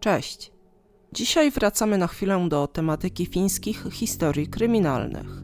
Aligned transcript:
Cześć. 0.00 0.52
Dzisiaj 1.12 1.50
wracamy 1.50 1.98
na 1.98 2.06
chwilę 2.06 2.46
do 2.48 2.66
tematyki 2.66 3.26
fińskich 3.26 3.84
historii 3.92 4.46
kryminalnych. 4.46 5.42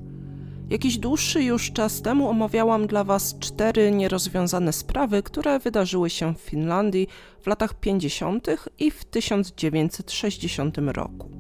Jakiś 0.70 0.98
dłuższy 0.98 1.42
już 1.42 1.72
czas 1.72 2.02
temu 2.02 2.28
omawiałam 2.28 2.86
dla 2.86 3.04
Was 3.04 3.38
cztery 3.38 3.90
nierozwiązane 3.90 4.72
sprawy, 4.72 5.22
które 5.22 5.58
wydarzyły 5.58 6.10
się 6.10 6.34
w 6.34 6.40
Finlandii 6.40 7.08
w 7.40 7.46
latach 7.46 7.74
50. 7.74 8.46
i 8.78 8.90
w 8.90 9.04
1960 9.04 10.78
roku. 10.78 11.33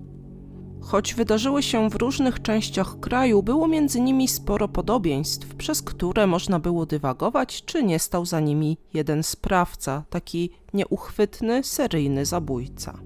Choć 0.84 1.14
wydarzyły 1.14 1.62
się 1.62 1.90
w 1.90 1.94
różnych 1.94 2.42
częściach 2.42 3.00
kraju, 3.00 3.42
było 3.42 3.68
między 3.68 4.00
nimi 4.00 4.28
sporo 4.28 4.68
podobieństw, 4.68 5.54
przez 5.54 5.82
które 5.82 6.26
można 6.26 6.58
było 6.58 6.86
dywagować, 6.86 7.64
czy 7.64 7.84
nie 7.84 7.98
stał 7.98 8.26
za 8.26 8.40
nimi 8.40 8.78
jeden 8.94 9.22
sprawca, 9.22 10.04
taki 10.10 10.50
nieuchwytny, 10.74 11.64
seryjny 11.64 12.26
zabójca. 12.26 12.98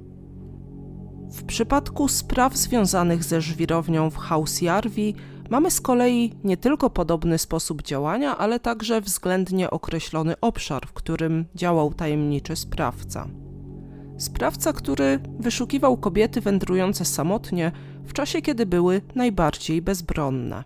W 1.30 1.44
przypadku 1.44 2.08
spraw 2.08 2.56
związanych 2.56 3.24
ze 3.24 3.40
żwirownią 3.40 4.10
w 4.10 4.16
Hausjarvi 4.16 5.14
mamy 5.50 5.70
z 5.70 5.80
kolei 5.80 6.34
nie 6.44 6.56
tylko 6.56 6.90
podobny 6.90 7.38
sposób 7.38 7.82
działania, 7.82 8.38
ale 8.38 8.60
także 8.60 9.00
względnie 9.00 9.70
określony 9.70 10.40
obszar, 10.40 10.86
w 10.86 10.92
którym 10.92 11.44
działał 11.54 11.94
tajemniczy 11.94 12.56
sprawca. 12.56 13.28
Sprawca, 14.18 14.72
który 14.72 15.20
wyszukiwał 15.38 15.96
kobiety 15.96 16.40
wędrujące 16.40 17.04
samotnie 17.04 17.72
w 18.04 18.12
czasie, 18.12 18.42
kiedy 18.42 18.66
były 18.66 19.02
najbardziej 19.14 19.82
bezbronne. 19.82 20.64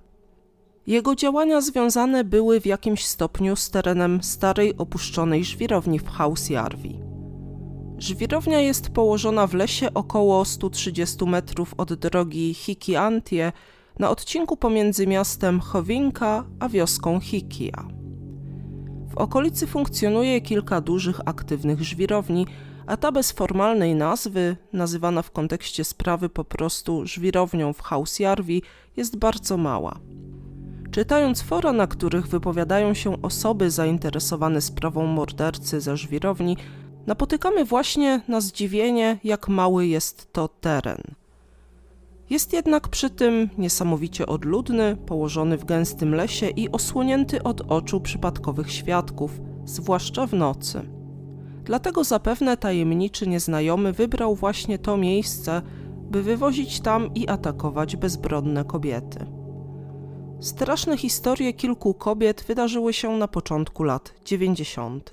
Jego 0.86 1.14
działania 1.14 1.60
związane 1.60 2.24
były 2.24 2.60
w 2.60 2.66
jakimś 2.66 3.04
stopniu 3.04 3.56
z 3.56 3.70
terenem 3.70 4.22
starej 4.22 4.76
opuszczonej 4.76 5.44
żwirowni 5.44 5.98
w 5.98 6.08
Hausjarvi. 6.08 7.00
Żwirownia 7.98 8.60
jest 8.60 8.90
położona 8.90 9.46
w 9.46 9.54
lesie 9.54 9.94
około 9.94 10.44
130 10.44 11.24
metrów 11.24 11.74
od 11.76 11.94
drogi 11.94 12.54
Hiki-Antie 12.54 13.52
na 13.98 14.10
odcinku 14.10 14.56
pomiędzy 14.56 15.06
miastem 15.06 15.60
Chowinka 15.60 16.44
a 16.60 16.68
wioską 16.68 17.20
Hikia. 17.20 17.88
W 19.08 19.16
okolicy 19.16 19.66
funkcjonuje 19.66 20.40
kilka 20.40 20.80
dużych 20.80 21.20
aktywnych 21.24 21.82
żwirowni, 21.82 22.46
a 22.86 22.96
ta 22.96 23.12
bez 23.12 23.32
formalnej 23.32 23.94
nazwy, 23.94 24.56
nazywana 24.72 25.22
w 25.22 25.30
kontekście 25.30 25.84
sprawy 25.84 26.28
po 26.28 26.44
prostu 26.44 27.06
żwirownią 27.06 27.72
w 27.72 27.80
Hausjarvi, 27.80 28.62
jest 28.96 29.16
bardzo 29.16 29.56
mała. 29.56 30.00
Czytając 30.90 31.42
fora, 31.42 31.72
na 31.72 31.86
których 31.86 32.26
wypowiadają 32.26 32.94
się 32.94 33.22
osoby 33.22 33.70
zainteresowane 33.70 34.60
sprawą 34.60 35.06
mordercy 35.06 35.80
ze 35.80 35.96
żwirowni, 35.96 36.56
napotykamy 37.06 37.64
właśnie 37.64 38.20
na 38.28 38.40
zdziwienie, 38.40 39.18
jak 39.24 39.48
mały 39.48 39.86
jest 39.86 40.32
to 40.32 40.48
teren. 40.48 41.02
Jest 42.30 42.52
jednak 42.52 42.88
przy 42.88 43.10
tym 43.10 43.48
niesamowicie 43.58 44.26
odludny, 44.26 44.96
położony 45.06 45.58
w 45.58 45.64
gęstym 45.64 46.14
lesie 46.14 46.48
i 46.48 46.70
osłonięty 46.70 47.42
od 47.42 47.60
oczu 47.60 48.00
przypadkowych 48.00 48.72
świadków, 48.72 49.40
zwłaszcza 49.64 50.26
w 50.26 50.32
nocy. 50.32 51.01
Dlatego 51.64 52.04
zapewne 52.04 52.56
tajemniczy 52.56 53.26
nieznajomy 53.26 53.92
wybrał 53.92 54.34
właśnie 54.34 54.78
to 54.78 54.96
miejsce, 54.96 55.62
by 56.10 56.22
wywozić 56.22 56.80
tam 56.80 57.14
i 57.14 57.28
atakować 57.28 57.96
bezbronne 57.96 58.64
kobiety. 58.64 59.26
Straszne 60.40 60.96
historie 60.96 61.52
kilku 61.52 61.94
kobiet 61.94 62.44
wydarzyły 62.48 62.92
się 62.92 63.16
na 63.16 63.28
początku 63.28 63.82
lat 63.84 64.14
90. 64.24 65.10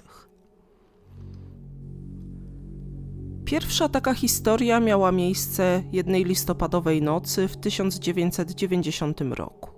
Pierwsza 3.46 3.90
taka 3.90 4.14
historia 4.14 4.80
miała 4.80 5.12
miejsce 5.12 5.84
jednej 5.92 6.26
listopadowej 6.26 7.02
nocy 7.02 7.48
w 7.48 7.58
1990 7.58 9.22
roku. 9.22 9.70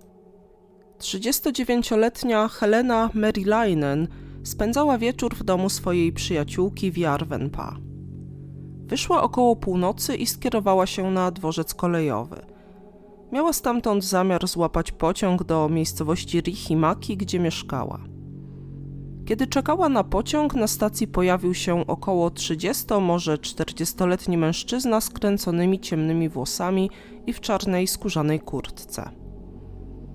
39-letnia 0.98 2.48
Helena 2.48 3.10
Merilainen 3.14 4.08
spędzała 4.42 4.98
wieczór 4.98 5.34
w 5.34 5.44
domu 5.44 5.68
swojej 5.68 6.12
przyjaciółki 6.12 6.90
w 6.90 6.98
Jarvenpa. 6.98 7.76
Wyszła 8.86 9.22
około 9.22 9.56
północy 9.56 10.16
i 10.16 10.26
skierowała 10.26 10.86
się 10.86 11.10
na 11.10 11.30
dworzec 11.30 11.74
kolejowy. 11.74 12.46
Miała 13.32 13.52
stamtąd 13.52 14.04
zamiar 14.04 14.48
złapać 14.48 14.92
pociąg 14.92 15.44
do 15.44 15.68
miejscowości 15.68 16.40
Rihimaki, 16.40 17.16
gdzie 17.16 17.40
mieszkała. 17.40 18.00
Kiedy 19.24 19.46
czekała 19.46 19.88
na 19.88 20.04
pociąg, 20.04 20.54
na 20.54 20.66
stacji 20.66 21.08
pojawił 21.08 21.54
się 21.54 21.86
około 21.86 22.30
30, 22.30 22.84
może 23.00 23.36
40-letni 23.36 24.38
mężczyzna 24.38 25.00
z 25.00 25.10
kręconymi 25.10 25.80
ciemnymi 25.80 26.28
włosami 26.28 26.90
i 27.26 27.32
w 27.32 27.40
czarnej 27.40 27.86
skórzanej 27.86 28.40
kurtce. 28.40 29.21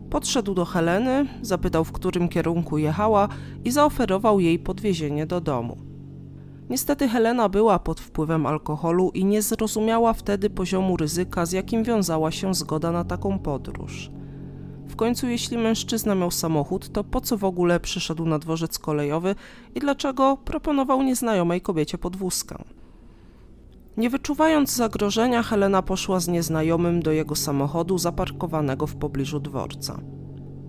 Podszedł 0.10 0.54
do 0.54 0.66
Heleny, 0.66 1.26
zapytał 1.42 1.84
w 1.84 1.92
którym 1.92 2.30
kierunku 2.30 2.78
jechała 2.78 3.30
i 3.66 3.72
zaoferował 3.72 4.40
jej 4.40 4.60
podwiezienie 4.60 5.26
do 5.26 5.42
domu. 5.42 5.78
Niestety 6.70 7.08
Helena 7.08 7.50
była 7.50 7.80
pod 7.80 8.00
wpływem 8.00 8.46
alkoholu 8.46 9.12
i 9.14 9.26
nie 9.26 9.42
zrozumiała 9.42 10.14
wtedy 10.14 10.50
poziomu 10.50 10.98
ryzyka, 10.98 11.46
z 11.46 11.52
jakim 11.52 11.84
wiązała 11.84 12.32
się 12.32 12.54
zgoda 12.54 12.92
na 12.92 13.04
taką 13.04 13.40
podróż. 13.40 14.12
W 14.88 14.96
końcu, 14.96 15.28
jeśli 15.28 15.58
mężczyzna 15.58 16.16
miał 16.16 16.32
samochód, 16.32 16.92
to 16.92 17.04
po 17.04 17.22
co 17.22 17.38
w 17.38 17.44
ogóle 17.44 17.80
przyszedł 17.80 18.26
na 18.26 18.40
dworzec 18.40 18.80
kolejowy 18.80 19.36
i 19.76 19.80
dlaczego 19.80 20.38
proponował 20.46 21.04
nieznajomej 21.04 21.62
kobiecie 21.62 21.98
podwózkę? 21.98 22.64
Nie 23.98 24.10
wyczuwając 24.10 24.76
zagrożenia, 24.76 25.44
Helena 25.44 25.82
poszła 25.82 26.20
z 26.20 26.28
nieznajomym 26.28 27.02
do 27.02 27.12
jego 27.12 27.36
samochodu 27.36 27.98
zaparkowanego 27.98 28.88
w 28.88 28.96
pobliżu 28.96 29.40
dworca. 29.40 30.00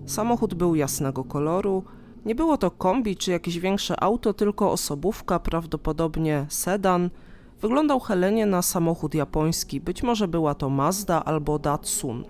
Samochód 0.05 0.53
był 0.53 0.75
jasnego 0.75 1.23
koloru, 1.23 1.83
nie 2.25 2.35
było 2.35 2.57
to 2.57 2.71
kombi 2.71 3.17
czy 3.17 3.31
jakieś 3.31 3.59
większe 3.59 4.03
auto, 4.03 4.33
tylko 4.33 4.71
osobówka, 4.71 5.39
prawdopodobnie 5.39 6.45
sedan. 6.49 7.09
Wyglądał 7.61 7.99
Helenie 7.99 8.45
na 8.45 8.61
samochód 8.61 9.15
japoński, 9.15 9.81
być 9.81 10.03
może 10.03 10.27
była 10.27 10.55
to 10.55 10.69
Mazda 10.69 11.25
albo 11.25 11.59
Datsun. 11.59 12.23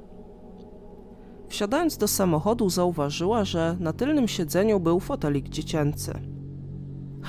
Wsiadając 1.49 1.97
do 1.97 2.07
samochodu, 2.07 2.69
zauważyła, 2.69 3.45
że 3.45 3.77
na 3.79 3.93
tylnym 3.93 4.27
siedzeniu 4.27 4.79
był 4.79 4.99
fotelik 4.99 5.49
dziecięcy. 5.49 6.38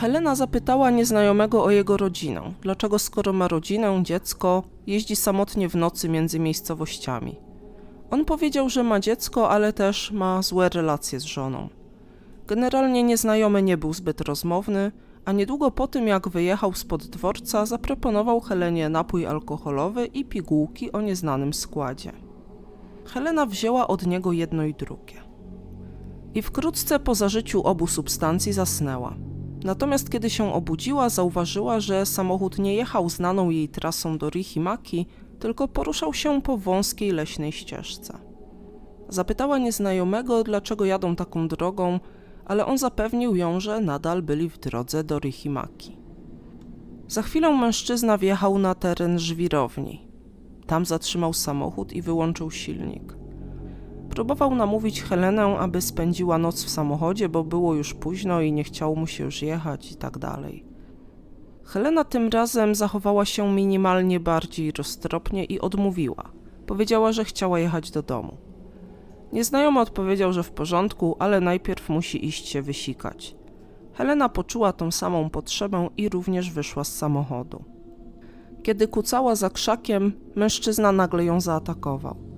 Helena 0.00 0.34
zapytała 0.34 0.90
nieznajomego 0.90 1.64
o 1.64 1.70
jego 1.70 1.96
rodzinę. 1.96 2.52
Dlaczego, 2.62 2.98
skoro 2.98 3.32
ma 3.32 3.48
rodzinę, 3.48 4.00
dziecko, 4.02 4.62
jeździ 4.86 5.16
samotnie 5.16 5.68
w 5.68 5.74
nocy 5.74 6.08
między 6.08 6.38
miejscowościami? 6.38 7.36
On 8.10 8.24
powiedział, 8.24 8.68
że 8.68 8.82
ma 8.82 9.00
dziecko, 9.00 9.50
ale 9.50 9.72
też 9.72 10.12
ma 10.12 10.42
złe 10.42 10.68
relacje 10.68 11.20
z 11.20 11.24
żoną. 11.24 11.68
Generalnie 12.46 13.02
nieznajomy 13.02 13.62
nie 13.62 13.76
był 13.76 13.92
zbyt 13.92 14.20
rozmowny, 14.20 14.92
a 15.24 15.32
niedługo 15.32 15.70
po 15.70 15.86
tym, 15.86 16.08
jak 16.08 16.28
wyjechał 16.28 16.72
spod 16.72 17.06
dworca, 17.06 17.66
zaproponował 17.66 18.40
Helenie 18.40 18.88
napój 18.88 19.26
alkoholowy 19.26 20.06
i 20.06 20.24
pigułki 20.24 20.92
o 20.92 21.00
nieznanym 21.00 21.54
składzie. 21.54 22.12
Helena 23.04 23.46
wzięła 23.46 23.88
od 23.88 24.06
niego 24.06 24.32
jedno 24.32 24.64
i 24.64 24.74
drugie. 24.74 25.16
I 26.34 26.42
wkrótce 26.42 26.98
po 26.98 27.14
zażyciu 27.14 27.62
obu 27.62 27.86
substancji 27.86 28.52
zasnęła. 28.52 29.14
Natomiast 29.64 30.10
kiedy 30.10 30.30
się 30.30 30.52
obudziła, 30.52 31.08
zauważyła, 31.08 31.80
że 31.80 32.06
samochód 32.06 32.58
nie 32.58 32.74
jechał 32.74 33.08
znaną 33.08 33.50
jej 33.50 33.68
trasą 33.68 34.18
do 34.18 34.30
Rihimaki, 34.30 35.06
tylko 35.38 35.68
poruszał 35.68 36.14
się 36.14 36.42
po 36.42 36.56
wąskiej 36.56 37.10
leśnej 37.10 37.52
ścieżce. 37.52 38.18
Zapytała 39.08 39.58
nieznajomego, 39.58 40.44
dlaczego 40.44 40.84
jadą 40.84 41.16
taką 41.16 41.48
drogą, 41.48 42.00
ale 42.44 42.66
on 42.66 42.78
zapewnił 42.78 43.36
ją, 43.36 43.60
że 43.60 43.80
nadal 43.80 44.22
byli 44.22 44.50
w 44.50 44.58
drodze 44.58 45.04
do 45.04 45.18
Rihimaki. 45.18 45.96
Za 47.08 47.22
chwilę 47.22 47.56
mężczyzna 47.56 48.18
wjechał 48.18 48.58
na 48.58 48.74
teren 48.74 49.18
żwirowni. 49.18 50.08
Tam 50.66 50.86
zatrzymał 50.86 51.32
samochód 51.32 51.92
i 51.92 52.02
wyłączył 52.02 52.50
silnik. 52.50 53.19
Próbował 54.10 54.54
namówić 54.54 55.02
Helenę, 55.02 55.58
aby 55.58 55.80
spędziła 55.80 56.38
noc 56.38 56.64
w 56.64 56.70
samochodzie, 56.70 57.28
bo 57.28 57.44
było 57.44 57.74
już 57.74 57.94
późno 57.94 58.40
i 58.40 58.52
nie 58.52 58.64
chciało 58.64 58.94
mu 58.94 59.06
się 59.06 59.24
już 59.24 59.42
jechać 59.42 59.92
i 59.92 59.96
tak 59.96 60.18
dalej. 60.18 60.64
Helena 61.64 62.04
tym 62.04 62.28
razem 62.28 62.74
zachowała 62.74 63.24
się 63.24 63.52
minimalnie 63.52 64.20
bardziej 64.20 64.72
roztropnie 64.72 65.44
i 65.44 65.60
odmówiła. 65.60 66.24
Powiedziała, 66.66 67.12
że 67.12 67.24
chciała 67.24 67.58
jechać 67.58 67.90
do 67.90 68.02
domu. 68.02 68.36
Nieznajomy 69.32 69.80
odpowiedział, 69.80 70.32
że 70.32 70.42
w 70.42 70.50
porządku, 70.50 71.16
ale 71.18 71.40
najpierw 71.40 71.88
musi 71.88 72.26
iść 72.26 72.48
się 72.48 72.62
wysikać. 72.62 73.36
Helena 73.92 74.28
poczuła 74.28 74.72
tą 74.72 74.90
samą 74.90 75.30
potrzebę 75.30 75.88
i 75.96 76.08
również 76.08 76.50
wyszła 76.50 76.84
z 76.84 76.96
samochodu. 76.96 77.64
Kiedy 78.62 78.88
kucała 78.88 79.34
za 79.34 79.50
krzakiem, 79.50 80.12
mężczyzna 80.36 80.92
nagle 80.92 81.24
ją 81.24 81.40
zaatakował. 81.40 82.29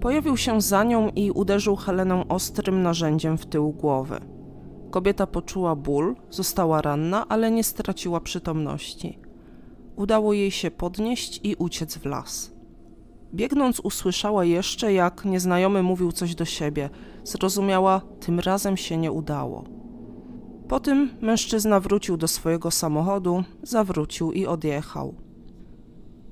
Pojawił 0.00 0.36
się 0.36 0.60
za 0.60 0.84
nią 0.84 1.08
i 1.08 1.30
uderzył 1.30 1.76
Helenę 1.76 2.28
ostrym 2.28 2.82
narzędziem 2.82 3.38
w 3.38 3.46
tył 3.46 3.70
głowy. 3.70 4.20
Kobieta 4.90 5.26
poczuła 5.26 5.76
ból, 5.76 6.16
została 6.30 6.82
ranna, 6.82 7.28
ale 7.28 7.50
nie 7.50 7.64
straciła 7.64 8.20
przytomności. 8.20 9.18
udało 9.96 10.32
jej 10.32 10.50
się 10.50 10.70
podnieść 10.70 11.40
i 11.42 11.56
uciec 11.56 11.98
w 11.98 12.04
las. 12.04 12.52
Biegnąc, 13.34 13.80
usłyszała 13.80 14.44
jeszcze, 14.44 14.92
jak 14.92 15.24
nieznajomy 15.24 15.82
mówił 15.82 16.12
coś 16.12 16.34
do 16.34 16.44
siebie. 16.44 16.90
Zrozumiała, 17.24 18.00
tym 18.20 18.40
razem 18.40 18.76
się 18.76 18.96
nie 18.96 19.12
udało. 19.12 19.64
Po 20.68 20.80
tym 20.80 21.10
mężczyzna 21.20 21.80
wrócił 21.80 22.16
do 22.16 22.28
swojego 22.28 22.70
samochodu, 22.70 23.44
zawrócił 23.62 24.32
i 24.32 24.46
odjechał. 24.46 25.14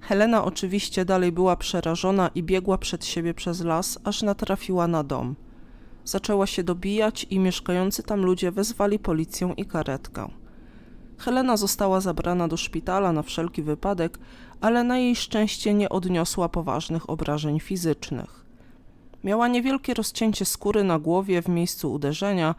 Helena 0.09 0.45
oczywiście 0.45 1.05
dalej 1.05 1.33
była 1.33 1.57
przerażona 1.57 2.31
i 2.35 2.43
biegła 2.43 2.79
przed 2.79 3.05
siebie 3.05 3.35
przez 3.35 3.65
las, 3.65 3.99
aż 4.05 4.23
natrafiła 4.23 4.87
na 4.87 5.05
dom. 5.05 5.35
Zaczęła 6.05 6.47
się 6.47 6.63
dobijać 6.63 7.27
i 7.31 7.39
mieszkający 7.39 8.03
tam 8.03 8.21
ludzie 8.21 8.51
wezwali 8.51 8.99
policję 8.99 9.55
i 9.57 9.65
karetkę. 9.65 10.29
Helena 11.19 11.57
została 11.57 12.01
zabrana 12.01 12.49
do 12.49 12.57
szpitala 12.57 13.13
na 13.13 13.23
wszelki 13.23 13.63
wypadek, 13.63 14.19
ale 14.61 14.85
na 14.85 14.99
jej 14.99 15.17
szczęście 15.17 15.75
nie 15.75 15.89
odniosła 15.89 16.49
poważnych 16.49 17.11
obrażeń 17.11 17.61
fizycznych. 17.61 18.45
Miała 19.25 19.49
niewielkie 19.49 19.95
rozcięcie 19.95 20.45
skóry 20.45 20.85
na 20.85 20.99
głowie 20.99 21.43
w 21.43 21.49
miejscu 21.49 21.93
uderzenia. 21.93 22.55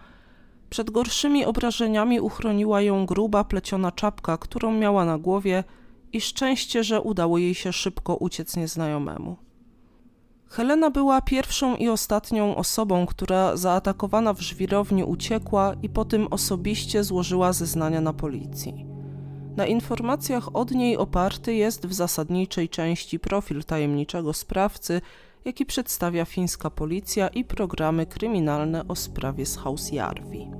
Przed 0.70 0.90
gorszymi 0.90 1.46
obrażeniami 1.46 2.20
uchroniła 2.20 2.82
ją 2.82 3.06
gruba 3.06 3.44
pleciona 3.44 3.92
czapka, 3.92 4.38
którą 4.38 4.72
miała 4.72 5.06
na 5.06 5.18
głowie 5.18 5.64
i 6.14 6.22
szczęście, 6.22 6.84
że 6.84 7.02
udało 7.02 7.38
jej 7.38 7.56
się 7.56 7.74
szybko 7.74 8.16
uciec 8.16 8.58
nieznajomemu. 8.58 9.38
Helena 10.50 10.90
była 10.90 11.22
pierwszą 11.22 11.76
i 11.76 11.90
ostatnią 11.90 12.56
osobą, 12.56 13.06
która 13.06 13.58
zaatakowana 13.58 14.34
w 14.34 14.42
żwirowni 14.42 15.04
uciekła 15.04 15.76
i 15.82 15.90
po 15.90 16.06
tym 16.06 16.28
osobiście 16.32 17.04
złożyła 17.04 17.54
zeznania 17.54 18.02
na 18.02 18.14
policji. 18.14 18.86
Na 19.56 19.66
informacjach 19.66 20.56
od 20.56 20.72
niej 20.72 20.98
oparty 20.98 21.54
jest 21.54 21.88
w 21.88 21.94
zasadniczej 21.94 22.70
części 22.70 23.20
profil 23.20 23.64
tajemniczego 23.64 24.34
sprawcy, 24.34 25.02
jaki 25.46 25.66
przedstawia 25.66 26.26
fińska 26.26 26.70
policja 26.70 27.28
i 27.28 27.46
programy 27.46 28.06
kryminalne 28.06 28.88
o 28.88 28.96
sprawie 28.96 29.46
z 29.46 29.58
Hausjarvi. 29.58 30.52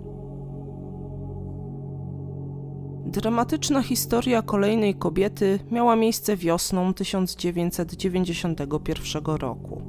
Dramatyczna 3.10 3.82
historia 3.82 4.42
kolejnej 4.42 4.96
kobiety 4.96 5.60
miała 5.72 5.96
miejsce 5.96 6.38
wiosną 6.38 6.94
1991 6.94 9.26
roku. 9.26 9.82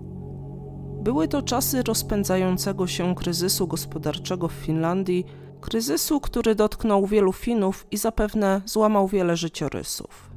Były 1.02 1.28
to 1.28 1.42
czasy 1.42 1.82
rozpędzającego 1.82 2.86
się 2.86 3.14
kryzysu 3.14 3.66
gospodarczego 3.66 4.48
w 4.48 4.52
Finlandii, 4.52 5.26
kryzysu, 5.60 6.20
który 6.20 6.54
dotknął 6.54 7.06
wielu 7.06 7.32
Finów 7.32 7.86
i 7.90 7.96
zapewne 7.96 8.62
złamał 8.64 9.08
wiele 9.08 9.36
życiorysów. 9.36 10.30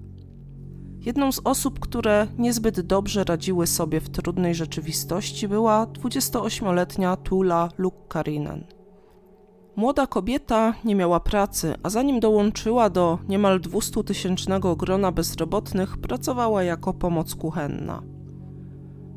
Jedną 0.99 1.31
z 1.31 1.41
osób, 1.43 1.79
które 1.79 2.27
niezbyt 2.37 2.81
dobrze 2.81 3.23
radziły 3.23 3.67
sobie 3.67 3.99
w 3.99 4.09
trudnej 4.09 4.55
rzeczywistości, 4.55 5.47
była 5.47 5.85
28-letnia 5.85 7.15
Tula 7.15 7.69
Lukkarinen. 7.77 8.82
Młoda 9.75 10.07
kobieta 10.07 10.73
nie 10.85 10.95
miała 10.95 11.19
pracy, 11.19 11.75
a 11.83 11.89
zanim 11.89 12.19
dołączyła 12.19 12.89
do 12.89 13.19
niemal 13.27 13.59
200-tysięcznego 13.59 14.77
grona 14.77 15.11
bezrobotnych, 15.11 15.97
pracowała 15.97 16.63
jako 16.63 16.93
pomoc 16.93 17.35
kuchenna. 17.35 18.01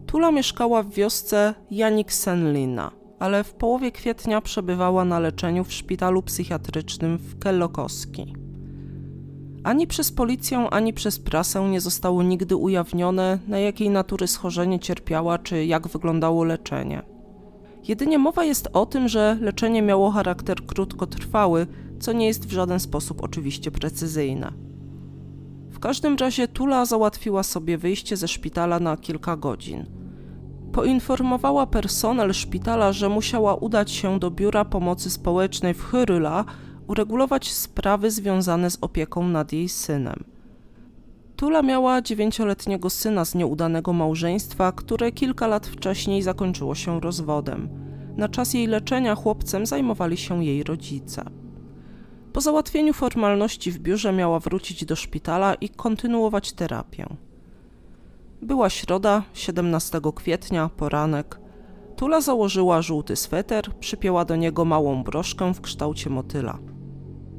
Tula 0.06 0.30
mieszkała 0.30 0.82
w 0.82 0.90
wiosce 0.90 1.54
Janik 1.70 2.12
Senlina, 2.12 2.90
ale 3.18 3.44
w 3.44 3.54
połowie 3.54 3.92
kwietnia 3.92 4.40
przebywała 4.40 5.04
na 5.04 5.18
leczeniu 5.18 5.64
w 5.64 5.72
szpitalu 5.72 6.22
psychiatrycznym 6.22 7.18
w 7.18 7.38
Kellokoski. 7.38 8.34
Ani 9.64 9.86
przez 9.86 10.12
policję, 10.12 10.58
ani 10.70 10.92
przez 10.92 11.18
prasę 11.18 11.68
nie 11.70 11.80
zostało 11.80 12.22
nigdy 12.22 12.56
ujawnione, 12.56 13.38
na 13.48 13.58
jakiej 13.58 13.90
natury 13.90 14.26
schorzenie 14.26 14.78
cierpiała, 14.78 15.38
czy 15.38 15.64
jak 15.64 15.88
wyglądało 15.88 16.44
leczenie. 16.44 17.15
Jedynie 17.88 18.18
mowa 18.18 18.44
jest 18.44 18.68
o 18.72 18.86
tym, 18.86 19.08
że 19.08 19.38
leczenie 19.40 19.82
miało 19.82 20.10
charakter 20.10 20.66
krótkotrwały, 20.66 21.66
co 22.00 22.12
nie 22.12 22.26
jest 22.26 22.46
w 22.46 22.52
żaden 22.52 22.80
sposób 22.80 23.24
oczywiście 23.24 23.70
precyzyjne. 23.70 24.52
W 25.70 25.78
każdym 25.78 26.16
razie 26.16 26.48
Tula 26.48 26.84
załatwiła 26.84 27.42
sobie 27.42 27.78
wyjście 27.78 28.16
ze 28.16 28.28
szpitala 28.28 28.80
na 28.80 28.96
kilka 28.96 29.36
godzin. 29.36 29.86
Poinformowała 30.72 31.66
personel 31.66 32.32
szpitala, 32.32 32.92
że 32.92 33.08
musiała 33.08 33.54
udać 33.54 33.90
się 33.90 34.18
do 34.18 34.30
biura 34.30 34.64
pomocy 34.64 35.10
społecznej 35.10 35.74
w 35.74 35.82
Hyryla, 35.84 36.44
uregulować 36.86 37.52
sprawy 37.52 38.10
związane 38.10 38.70
z 38.70 38.78
opieką 38.80 39.28
nad 39.28 39.52
jej 39.52 39.68
synem. 39.68 40.24
Tula 41.36 41.62
miała 41.62 42.02
dziewięcioletniego 42.02 42.90
syna 42.90 43.24
z 43.24 43.34
nieudanego 43.34 43.92
małżeństwa, 43.92 44.72
które 44.72 45.12
kilka 45.12 45.46
lat 45.46 45.66
wcześniej 45.66 46.22
zakończyło 46.22 46.74
się 46.74 47.00
rozwodem. 47.00 47.68
Na 48.16 48.28
czas 48.28 48.54
jej 48.54 48.66
leczenia 48.66 49.14
chłopcem 49.14 49.66
zajmowali 49.66 50.16
się 50.16 50.44
jej 50.44 50.62
rodzice. 50.62 51.24
Po 52.32 52.40
załatwieniu 52.40 52.92
formalności 52.92 53.72
w 53.72 53.78
biurze 53.78 54.12
miała 54.12 54.40
wrócić 54.40 54.84
do 54.84 54.96
szpitala 54.96 55.54
i 55.54 55.68
kontynuować 55.68 56.52
terapię. 56.52 57.06
Była 58.42 58.70
środa, 58.70 59.22
17 59.34 60.00
kwietnia, 60.14 60.70
poranek. 60.76 61.40
Tula 61.96 62.20
założyła 62.20 62.82
żółty 62.82 63.16
sweter, 63.16 63.74
przypięła 63.80 64.24
do 64.24 64.36
niego 64.36 64.64
małą 64.64 65.02
broszkę 65.02 65.54
w 65.54 65.60
kształcie 65.60 66.10
motyla. 66.10 66.58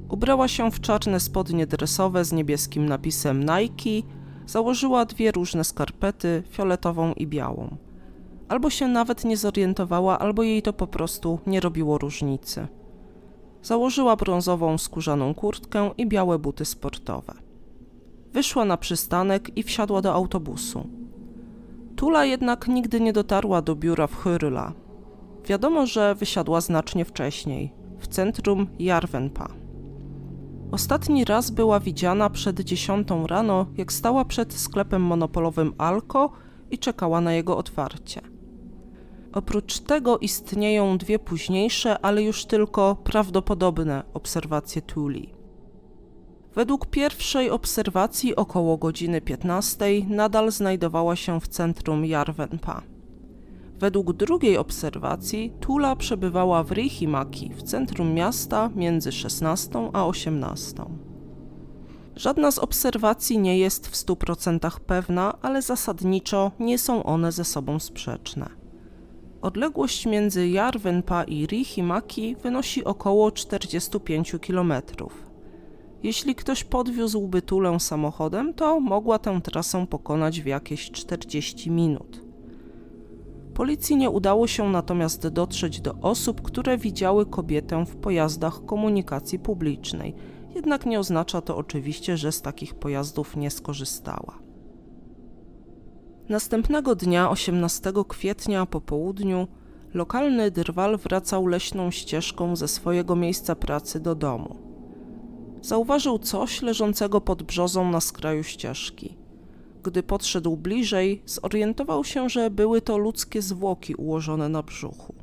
Ubrała 0.09 0.47
się 0.47 0.71
w 0.71 0.81
czarne 0.81 1.19
spodnie 1.19 1.67
dresowe 1.67 2.25
z 2.25 2.31
niebieskim 2.31 2.85
napisem 2.85 3.39
Nike, 3.39 4.07
założyła 4.45 5.05
dwie 5.05 5.31
różne 5.31 5.63
skarpety, 5.63 6.43
fioletową 6.49 7.13
i 7.13 7.27
białą. 7.27 7.77
Albo 8.49 8.69
się 8.69 8.87
nawet 8.87 9.25
nie 9.25 9.37
zorientowała, 9.37 10.19
albo 10.19 10.43
jej 10.43 10.61
to 10.61 10.73
po 10.73 10.87
prostu 10.87 11.39
nie 11.47 11.59
robiło 11.59 11.97
różnicy. 11.97 12.67
Założyła 13.63 14.15
brązową 14.15 14.77
skórzaną 14.77 15.33
kurtkę 15.33 15.91
i 15.97 16.07
białe 16.07 16.39
buty 16.39 16.65
sportowe. 16.65 17.33
Wyszła 18.33 18.65
na 18.65 18.77
przystanek 18.77 19.57
i 19.57 19.63
wsiadła 19.63 20.01
do 20.01 20.13
autobusu. 20.13 20.87
Tula 21.95 22.25
jednak 22.25 22.67
nigdy 22.67 23.01
nie 23.01 23.13
dotarła 23.13 23.61
do 23.61 23.75
biura 23.75 24.07
w 24.07 24.15
Hyryla. 24.15 24.73
Wiadomo, 25.45 25.85
że 25.85 26.15
wysiadła 26.15 26.61
znacznie 26.61 27.05
wcześniej, 27.05 27.73
w 27.99 28.07
centrum 28.07 28.67
Jarvenpa. 28.79 29.66
Ostatni 30.71 31.25
raz 31.25 31.51
była 31.51 31.79
widziana 31.79 32.29
przed 32.29 32.59
dziesiątą 32.59 33.27
rano, 33.27 33.65
jak 33.77 33.93
stała 33.93 34.25
przed 34.25 34.53
sklepem 34.53 35.01
monopolowym 35.01 35.73
Alko 35.77 36.31
i 36.71 36.77
czekała 36.77 37.21
na 37.21 37.33
jego 37.33 37.57
otwarcie. 37.57 38.21
Oprócz 39.33 39.79
tego 39.79 40.17
istnieją 40.17 40.97
dwie 40.97 41.19
późniejsze, 41.19 41.99
ale 42.05 42.23
już 42.23 42.45
tylko 42.45 42.95
prawdopodobne 43.03 44.03
obserwacje 44.13 44.81
Tuli. 44.81 45.33
Według 46.55 46.85
pierwszej 46.85 47.49
obserwacji 47.49 48.35
około 48.35 48.77
godziny 48.77 49.21
15 49.21 49.85
nadal 50.07 50.51
znajdowała 50.51 51.15
się 51.15 51.41
w 51.41 51.47
centrum 51.47 52.05
Jarvenpa. 52.05 52.81
Według 53.79 54.13
drugiej 54.13 54.57
obserwacji 54.57 55.53
Tula 55.59 55.95
przebywała 55.95 56.63
w 56.63 56.71
Rihimaki 56.71 57.51
w 57.53 57.63
centrum 57.63 58.13
miasta 58.13 58.69
między 58.75 59.11
16 59.11 59.89
a 59.93 60.07
18. 60.07 60.73
Żadna 62.15 62.51
z 62.51 62.59
obserwacji 62.59 63.39
nie 63.39 63.59
jest 63.59 63.87
w 63.87 63.93
100% 63.93 64.79
pewna, 64.79 65.33
ale 65.41 65.61
zasadniczo 65.61 66.51
nie 66.59 66.77
są 66.77 67.03
one 67.03 67.31
ze 67.31 67.45
sobą 67.45 67.79
sprzeczne. 67.79 68.49
Odległość 69.41 70.05
między 70.05 70.47
Jarvenpa 70.47 71.23
i 71.23 71.45
Rihimaki 71.45 72.35
wynosi 72.35 72.83
około 72.83 73.31
45 73.31 74.35
km. 74.47 74.73
Jeśli 76.03 76.35
ktoś 76.35 76.63
podwiózłby 76.63 77.41
Tulę 77.41 77.79
samochodem, 77.79 78.53
to 78.53 78.79
mogła 78.79 79.19
tę 79.19 79.41
trasę 79.41 79.87
pokonać 79.87 80.41
w 80.41 80.45
jakieś 80.45 80.91
40 80.91 81.71
minut. 81.71 82.26
Policji 83.57 83.95
nie 83.95 84.09
udało 84.09 84.47
się 84.47 84.69
natomiast 84.69 85.27
dotrzeć 85.27 85.81
do 85.81 85.93
osób, 86.01 86.41
które 86.41 86.77
widziały 86.77 87.25
kobietę 87.25 87.85
w 87.85 87.95
pojazdach 87.95 88.65
komunikacji 88.65 89.39
publicznej, 89.39 90.15
jednak 90.55 90.85
nie 90.85 90.99
oznacza 90.99 91.41
to 91.41 91.57
oczywiście, 91.57 92.17
że 92.17 92.31
z 92.31 92.41
takich 92.41 92.75
pojazdów 92.75 93.35
nie 93.35 93.51
skorzystała. 93.51 94.39
Następnego 96.29 96.95
dnia, 96.95 97.29
18 97.29 97.93
kwietnia 98.07 98.65
po 98.65 98.81
południu, 98.81 99.47
lokalny 99.93 100.51
drwal 100.51 100.97
wracał 100.97 101.47
leśną 101.47 101.91
ścieżką 101.91 102.55
ze 102.55 102.67
swojego 102.67 103.15
miejsca 103.15 103.55
pracy 103.55 103.99
do 103.99 104.15
domu. 104.15 104.55
Zauważył 105.61 106.19
coś 106.19 106.61
leżącego 106.61 107.21
pod 107.21 107.43
brzozą 107.43 107.91
na 107.91 108.01
skraju 108.01 108.43
ścieżki. 108.43 109.26
Gdy 109.87 110.03
podszedł 110.03 110.57
bliżej, 110.57 111.21
zorientował 111.25 112.03
się, 112.03 112.29
że 112.29 112.49
były 112.49 112.81
to 112.81 112.97
ludzkie 112.97 113.41
zwłoki 113.41 113.95
ułożone 113.95 114.49
na 114.49 114.63
brzuchu. 114.63 115.15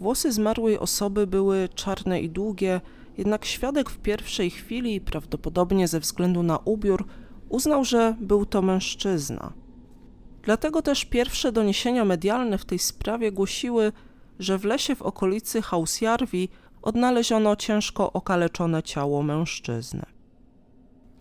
Włosy 0.00 0.32
zmarłej 0.32 0.78
osoby 0.78 1.26
były 1.26 1.68
czarne 1.74 2.20
i 2.20 2.30
długie, 2.30 2.80
jednak 3.18 3.44
świadek 3.44 3.90
w 3.90 3.98
pierwszej 3.98 4.50
chwili, 4.50 5.00
prawdopodobnie 5.00 5.88
ze 5.88 6.00
względu 6.00 6.42
na 6.42 6.58
ubiór, 6.58 7.06
Uznał, 7.52 7.84
że 7.84 8.16
był 8.20 8.46
to 8.46 8.62
mężczyzna. 8.62 9.52
Dlatego 10.42 10.82
też 10.82 11.04
pierwsze 11.04 11.52
doniesienia 11.52 12.04
medialne 12.04 12.58
w 12.58 12.64
tej 12.64 12.78
sprawie 12.78 13.32
głosiły, 13.32 13.92
że 14.38 14.58
w 14.58 14.64
lesie 14.64 14.94
w 14.94 15.02
okolicy 15.02 15.62
Hausjarwi 15.62 16.48
odnaleziono 16.82 17.56
ciężko 17.56 18.12
okaleczone 18.12 18.82
ciało 18.82 19.22
mężczyzny. 19.22 20.02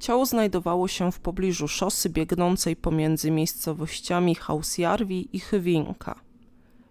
Ciało 0.02 0.26
znajdowało 0.26 0.88
się 0.88 1.12
w 1.12 1.20
pobliżu 1.20 1.68
szosy 1.68 2.10
biegnącej 2.10 2.76
pomiędzy 2.76 3.32
miejscowościami 3.32 4.36
Hausjarwi 4.36 5.30
i 5.34 5.40
Chywinka. 5.40 6.20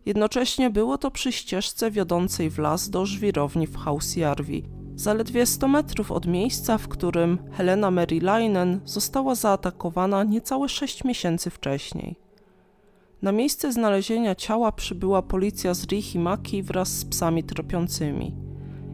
Jednocześnie 0.06 0.70
było 0.70 0.98
to 0.98 1.10
przy 1.10 1.32
ścieżce 1.32 1.90
wiodącej 1.90 2.50
w 2.50 2.58
las 2.58 2.90
do 2.90 3.06
żwirowni 3.06 3.66
w 3.66 3.76
Hausjarwi, 3.76 4.62
zaledwie 4.94 5.46
100 5.46 5.68
metrów 5.68 6.12
od 6.12 6.26
miejsca, 6.26 6.78
w 6.78 6.88
którym 6.88 7.38
Helena 7.52 7.90
Merilainen 7.90 8.80
została 8.84 9.34
zaatakowana 9.34 10.24
niecałe 10.24 10.68
6 10.68 11.04
miesięcy 11.04 11.50
wcześniej. 11.50 12.16
Na 13.22 13.32
miejsce 13.32 13.72
znalezienia 13.72 14.34
ciała 14.34 14.72
przybyła 14.72 15.22
policja 15.22 15.74
z 15.74 15.86
Rihimaki 15.86 16.62
wraz 16.62 16.88
z 16.88 17.04
psami 17.04 17.44
tropiącymi. 17.44 18.49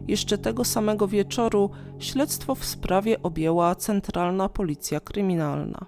Jeszcze 0.07 0.37
tego 0.37 0.65
samego 0.65 1.07
wieczoru 1.07 1.69
śledztwo 1.99 2.55
w 2.55 2.65
sprawie 2.65 3.23
objęła 3.23 3.75
Centralna 3.75 4.49
Policja 4.49 4.99
Kryminalna. 4.99 5.85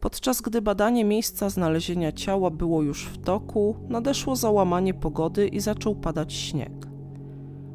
Podczas 0.00 0.40
gdy 0.40 0.62
badanie 0.62 1.04
miejsca 1.04 1.50
znalezienia 1.50 2.12
ciała 2.12 2.50
było 2.50 2.82
już 2.82 3.04
w 3.04 3.18
toku, 3.18 3.76
nadeszło 3.88 4.36
załamanie 4.36 4.94
pogody 4.94 5.48
i 5.48 5.60
zaczął 5.60 5.94
padać 5.94 6.32
śnieg. 6.32 6.72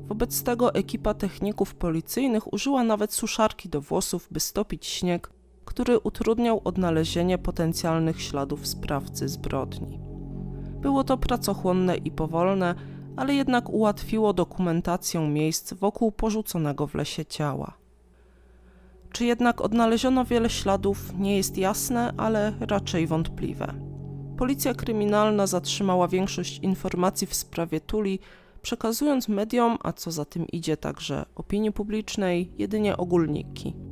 Wobec 0.08 0.44
tego 0.44 0.74
ekipa 0.74 1.14
techników 1.14 1.76
policyjnych 1.76 2.54
użyła 2.54 2.84
nawet 2.84 3.14
suszarki 3.14 3.70
do 3.70 3.82
włosów, 3.82 4.28
by 4.32 4.40
stopić 4.40 4.86
śnieg, 4.86 5.30
który 5.66 6.00
utrudniał 6.00 6.62
odnalezienie 6.64 7.38
potencjalnych 7.38 8.22
śladów 8.22 8.68
sprawcy 8.68 9.30
zbrodni. 9.30 10.00
Było 10.82 11.04
to 11.04 11.18
pracochłonne 11.18 11.98
i 11.98 12.12
powolne, 12.12 12.76
ale 13.18 13.36
jednak 13.36 13.70
ułatwiło 13.70 14.34
dokumentację 14.34 15.28
miejsc 15.28 15.74
wokół 15.74 16.12
porzuconego 16.12 16.88
w 16.88 16.96
lesie 16.96 17.26
ciała. 17.26 17.74
Czy 19.12 19.26
jednak 19.26 19.62
odnaleziono 19.62 20.26
wiele 20.26 20.50
śladów, 20.50 21.14
nie 21.20 21.38
jest 21.38 21.58
jasne, 21.58 22.14
ale 22.18 22.54
raczej 22.60 23.08
wątpliwe. 23.08 23.74
Policja 24.38 24.74
kryminalna 24.74 25.48
zatrzymała 25.48 26.08
większość 26.08 26.60
informacji 26.60 27.28
w 27.28 27.36
sprawie 27.36 27.82
Tuli, 27.82 28.20
przekazując 28.62 29.28
mediom, 29.28 29.78
a 29.84 29.94
co 29.94 30.12
za 30.12 30.26
tym 30.26 30.48
idzie 30.48 30.78
także 30.78 31.26
opinii 31.36 31.72
publicznej, 31.72 32.52
jedynie 32.58 32.98
ogólniki. 32.98 33.85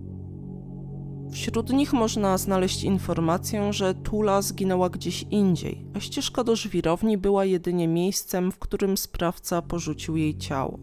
Wśród 1.34 1.74
nich 1.74 1.94
można 1.94 2.38
znaleźć 2.38 2.84
informację, 2.84 3.74
że 3.74 3.94
Tula 3.94 4.42
zginęła 4.42 4.90
gdzieś 4.90 5.26
indziej, 5.32 5.86
a 5.96 6.00
ścieżka 6.00 6.44
do 6.44 6.56
żwirowni 6.56 7.18
była 7.18 7.46
jedynie 7.46 7.88
miejscem, 7.88 8.52
w 8.52 8.60
którym 8.60 8.98
sprawca 8.98 9.62
porzucił 9.62 10.18
jej 10.18 10.38
ciało. 10.38 10.80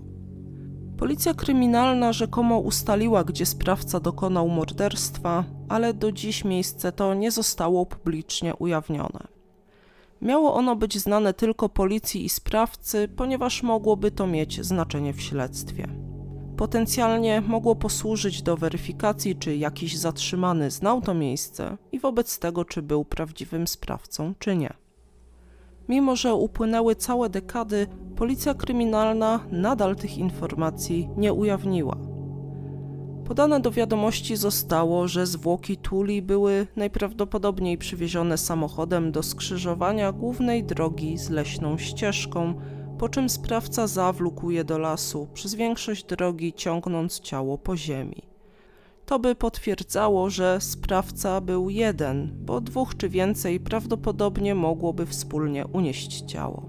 Policja 0.98 1.34
kryminalna 1.34 2.12
rzekomo 2.12 2.58
ustaliła, 2.58 3.24
gdzie 3.24 3.46
sprawca 3.46 4.00
dokonał 4.00 4.48
morderstwa, 4.48 5.44
ale 5.68 5.94
do 5.94 6.12
dziś 6.12 6.44
miejsce 6.44 6.92
to 6.92 7.14
nie 7.14 7.30
zostało 7.30 7.86
publicznie 7.86 8.54
ujawnione. 8.54 9.26
Miało 10.22 10.54
ono 10.54 10.76
być 10.76 10.98
znane 10.98 11.34
tylko 11.34 11.68
policji 11.68 12.24
i 12.24 12.28
sprawcy, 12.28 13.08
ponieważ 13.16 13.62
mogłoby 13.62 14.10
to 14.10 14.26
mieć 14.26 14.64
znaczenie 14.64 15.12
w 15.12 15.20
śledztwie 15.20 15.99
potencjalnie 16.60 17.40
mogło 17.40 17.74
posłużyć 17.74 18.42
do 18.42 18.56
weryfikacji, 18.56 19.36
czy 19.36 19.56
jakiś 19.56 19.98
zatrzymany 19.98 20.70
znał 20.70 21.00
to 21.00 21.14
miejsce 21.14 21.76
i 21.92 21.98
wobec 21.98 22.38
tego, 22.38 22.64
czy 22.64 22.82
był 22.82 23.04
prawdziwym 23.04 23.66
sprawcą, 23.66 24.34
czy 24.38 24.56
nie. 24.56 24.72
Mimo, 25.88 26.16
że 26.16 26.34
upłynęły 26.34 26.94
całe 26.94 27.30
dekady, 27.30 27.86
policja 28.16 28.54
kryminalna 28.54 29.40
nadal 29.50 29.96
tych 29.96 30.18
informacji 30.18 31.08
nie 31.16 31.32
ujawniła. 31.32 31.96
Podane 33.24 33.60
do 33.60 33.70
wiadomości 33.70 34.36
zostało, 34.36 35.08
że 35.08 35.26
zwłoki 35.26 35.76
Tuli 35.76 36.22
były 36.22 36.66
najprawdopodobniej 36.76 37.78
przywiezione 37.78 38.38
samochodem 38.38 39.12
do 39.12 39.22
skrzyżowania 39.22 40.12
głównej 40.12 40.64
drogi 40.64 41.18
z 41.18 41.30
leśną 41.30 41.78
ścieżką, 41.78 42.54
po 43.00 43.08
czym 43.08 43.28
sprawca 43.28 43.86
zawlókł 43.86 44.50
je 44.50 44.64
do 44.64 44.78
lasu, 44.78 45.28
przez 45.34 45.54
większość 45.54 46.04
drogi 46.04 46.52
ciągnąc 46.52 47.20
ciało 47.20 47.58
po 47.58 47.76
ziemi. 47.76 48.22
To 49.06 49.18
by 49.18 49.34
potwierdzało, 49.34 50.30
że 50.30 50.58
sprawca 50.60 51.40
był 51.40 51.70
jeden, 51.70 52.30
bo 52.44 52.60
dwóch 52.60 52.96
czy 52.96 53.08
więcej 53.08 53.60
prawdopodobnie 53.60 54.54
mogłoby 54.54 55.06
wspólnie 55.06 55.66
unieść 55.66 56.20
ciało. 56.20 56.62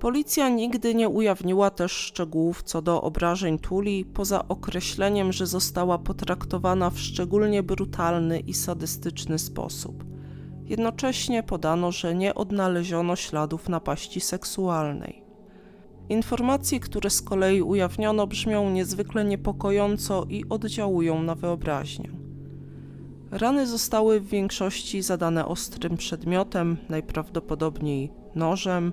Policja 0.00 0.48
nigdy 0.48 0.94
nie 0.94 1.08
ujawniła 1.08 1.70
też 1.70 1.92
szczegółów 1.92 2.62
co 2.62 2.82
do 2.82 3.02
obrażeń 3.02 3.58
Tuli, 3.58 4.04
poza 4.04 4.48
określeniem, 4.48 5.32
że 5.32 5.46
została 5.46 5.98
potraktowana 5.98 6.90
w 6.90 6.98
szczególnie 6.98 7.62
brutalny 7.62 8.40
i 8.40 8.54
sadystyczny 8.54 9.38
sposób– 9.38 10.04
Jednocześnie 10.64 11.42
podano, 11.42 11.92
że 11.92 12.14
nie 12.14 12.34
odnaleziono 12.34 13.16
śladów 13.16 13.68
napaści 13.68 14.20
seksualnej. 14.20 15.22
Informacje, 16.08 16.80
które 16.80 17.10
z 17.10 17.22
kolei 17.22 17.62
ujawniono, 17.62 18.26
brzmią 18.26 18.70
niezwykle 18.70 19.24
niepokojąco 19.24 20.26
i 20.28 20.44
oddziałują 20.48 21.22
na 21.22 21.34
wyobraźnię. 21.34 22.10
Rany 23.30 23.66
zostały 23.66 24.20
w 24.20 24.28
większości 24.28 25.02
zadane 25.02 25.46
ostrym 25.46 25.96
przedmiotem, 25.96 26.76
najprawdopodobniej 26.88 28.12
nożem. 28.34 28.92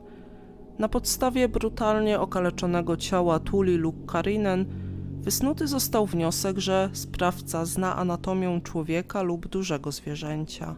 Na 0.80 0.90
podstawie 0.90 1.50
brutalnie 1.50 2.20
okaleczonego 2.20 2.98
ciała 2.98 3.40
Tuli 3.40 3.76
lub 3.76 4.06
Karinen 4.06 4.66
wysnuty 5.22 5.68
został 5.68 6.06
wniosek, 6.06 6.58
że 6.58 6.90
sprawca 6.94 7.66
zna 7.66 7.96
anatomię 7.96 8.62
człowieka 8.64 9.22
lub 9.22 9.48
dużego 9.48 9.92
zwierzęcia. 9.92 10.76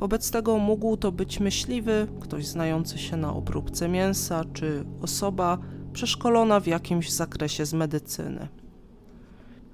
Wobec 0.00 0.30
tego 0.30 0.58
mógł 0.58 0.96
to 0.96 1.12
być 1.12 1.40
myśliwy, 1.40 2.06
ktoś 2.20 2.46
znający 2.46 2.98
się 2.98 3.16
na 3.16 3.34
obróbce 3.34 3.88
mięsa, 3.88 4.44
czy 4.52 4.84
osoba 5.02 5.58
przeszkolona 5.92 6.60
w 6.60 6.66
jakimś 6.66 7.10
zakresie 7.10 7.66
z 7.66 7.74
medycyny. 7.74 8.48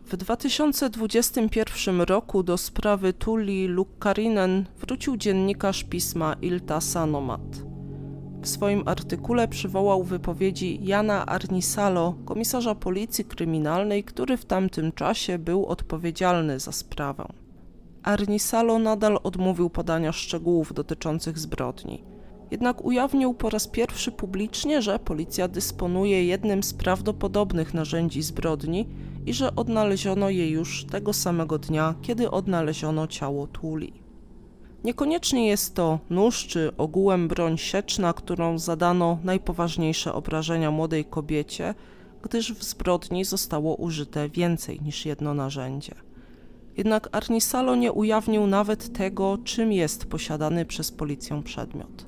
W 0.07 0.17
2021 0.17 2.01
roku 2.01 2.43
do 2.43 2.59
sprawy 2.59 3.13
Tuli 3.13 3.67
Lukkarinen 3.67 4.65
wrócił 4.81 5.17
dziennikarz 5.17 5.85
pisma 5.85 6.37
Ilta 6.43 6.81
Sanomat. 6.81 7.63
W 8.43 8.49
swoim 8.49 8.83
artykule 8.89 9.49
przywołał 9.49 10.03
wypowiedzi 10.03 10.79
Jana 10.83 11.27
Arnisalo, 11.27 12.15
komisarza 12.25 12.75
policji 12.75 13.25
kryminalnej, 13.25 14.05
który 14.05 14.37
w 14.37 14.45
tamtym 14.45 14.93
czasie 14.93 15.39
był 15.39 15.67
odpowiedzialny 15.67 16.61
za 16.61 16.73
sprawę. 16.73 17.44
Arnisalo 18.05 18.79
nadal 18.79 19.19
odmówił 19.23 19.71
podania 19.71 20.13
szczegółów 20.13 20.75
dotyczących 20.75 21.39
zbrodni. 21.39 22.05
Jednak 22.51 22.85
ujawnił 22.85 23.35
po 23.35 23.51
raz 23.51 23.69
pierwszy 23.69 24.13
publicznie, 24.13 24.83
że 24.83 24.99
policja 24.99 25.49
dysponuje 25.49 26.25
jednym 26.25 26.63
z 26.63 26.75
prawdopodobnych 26.75 27.75
narzędzi 27.75 28.23
zbrodni 28.23 28.89
i 29.27 29.35
że 29.35 29.57
odnaleziono 29.57 30.31
je 30.31 30.51
już 30.51 30.85
tego 30.85 31.13
samego 31.13 31.59
dnia, 31.59 31.95
kiedy 32.03 32.31
odnaleziono 32.31 33.07
ciało 33.07 33.47
Tuli. 33.47 33.93
Niekoniecznie 34.85 35.49
jest 35.49 35.75
to 35.75 35.99
nóż 36.11 36.47
czy 36.47 36.77
ogółem 36.77 37.29
broń 37.29 37.59
sieczna, 37.59 38.13
którą 38.13 38.59
zadano 38.59 39.19
najpoważniejsze 39.25 40.15
obrażenia 40.15 40.71
młodej 40.71 41.05
kobiecie, 41.05 41.75
gdyż 42.23 42.53
w 42.53 42.65
zbrodni 42.65 43.25
zostało 43.25 43.75
użyte 43.77 44.29
więcej 44.29 44.81
niż 44.83 45.07
jedno 45.07 45.35
narzędzie. 45.35 45.95
Jednak 46.77 47.09
Arnisalo 47.13 47.77
nie 47.77 47.93
ujawnił 47.93 48.47
nawet 48.47 48.93
tego, 48.93 49.39
czym 49.45 49.73
jest 49.73 50.05
posiadany 50.05 50.65
przez 50.65 50.93
policję 50.93 51.43
przedmiot. 51.43 52.07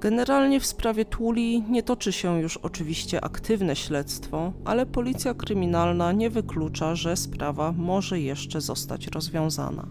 Generalnie 0.00 0.60
w 0.60 0.66
sprawie 0.66 1.04
Tuli 1.04 1.62
nie 1.62 1.82
toczy 1.82 2.12
się 2.12 2.40
już 2.40 2.56
oczywiście 2.56 3.24
aktywne 3.24 3.76
śledztwo, 3.76 4.52
ale 4.64 4.86
policja 4.86 5.34
kryminalna 5.34 6.12
nie 6.12 6.30
wyklucza, 6.30 6.94
że 6.94 7.16
sprawa 7.16 7.72
może 7.72 8.20
jeszcze 8.20 8.60
zostać 8.60 9.06
rozwiązana. 9.06 9.86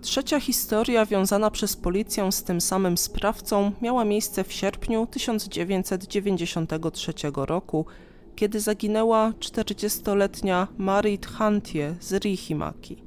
Trzecia 0.00 0.40
historia 0.40 1.06
wiązana 1.06 1.50
przez 1.50 1.76
policję 1.76 2.32
z 2.32 2.42
tym 2.42 2.60
samym 2.60 2.98
sprawcą 2.98 3.72
miała 3.82 4.04
miejsce 4.04 4.44
w 4.44 4.52
sierpniu 4.52 5.06
1993 5.06 7.12
roku 7.34 7.86
kiedy 8.38 8.60
zaginęła 8.60 9.30
40-letnia 9.30 10.68
Marit 10.78 11.26
Hantie 11.26 11.94
z 12.00 12.12
Rihimaki. 12.12 13.02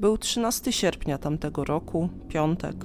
Był 0.00 0.18
13 0.18 0.72
sierpnia 0.72 1.18
tamtego 1.18 1.64
roku, 1.64 2.08
piątek. 2.28 2.76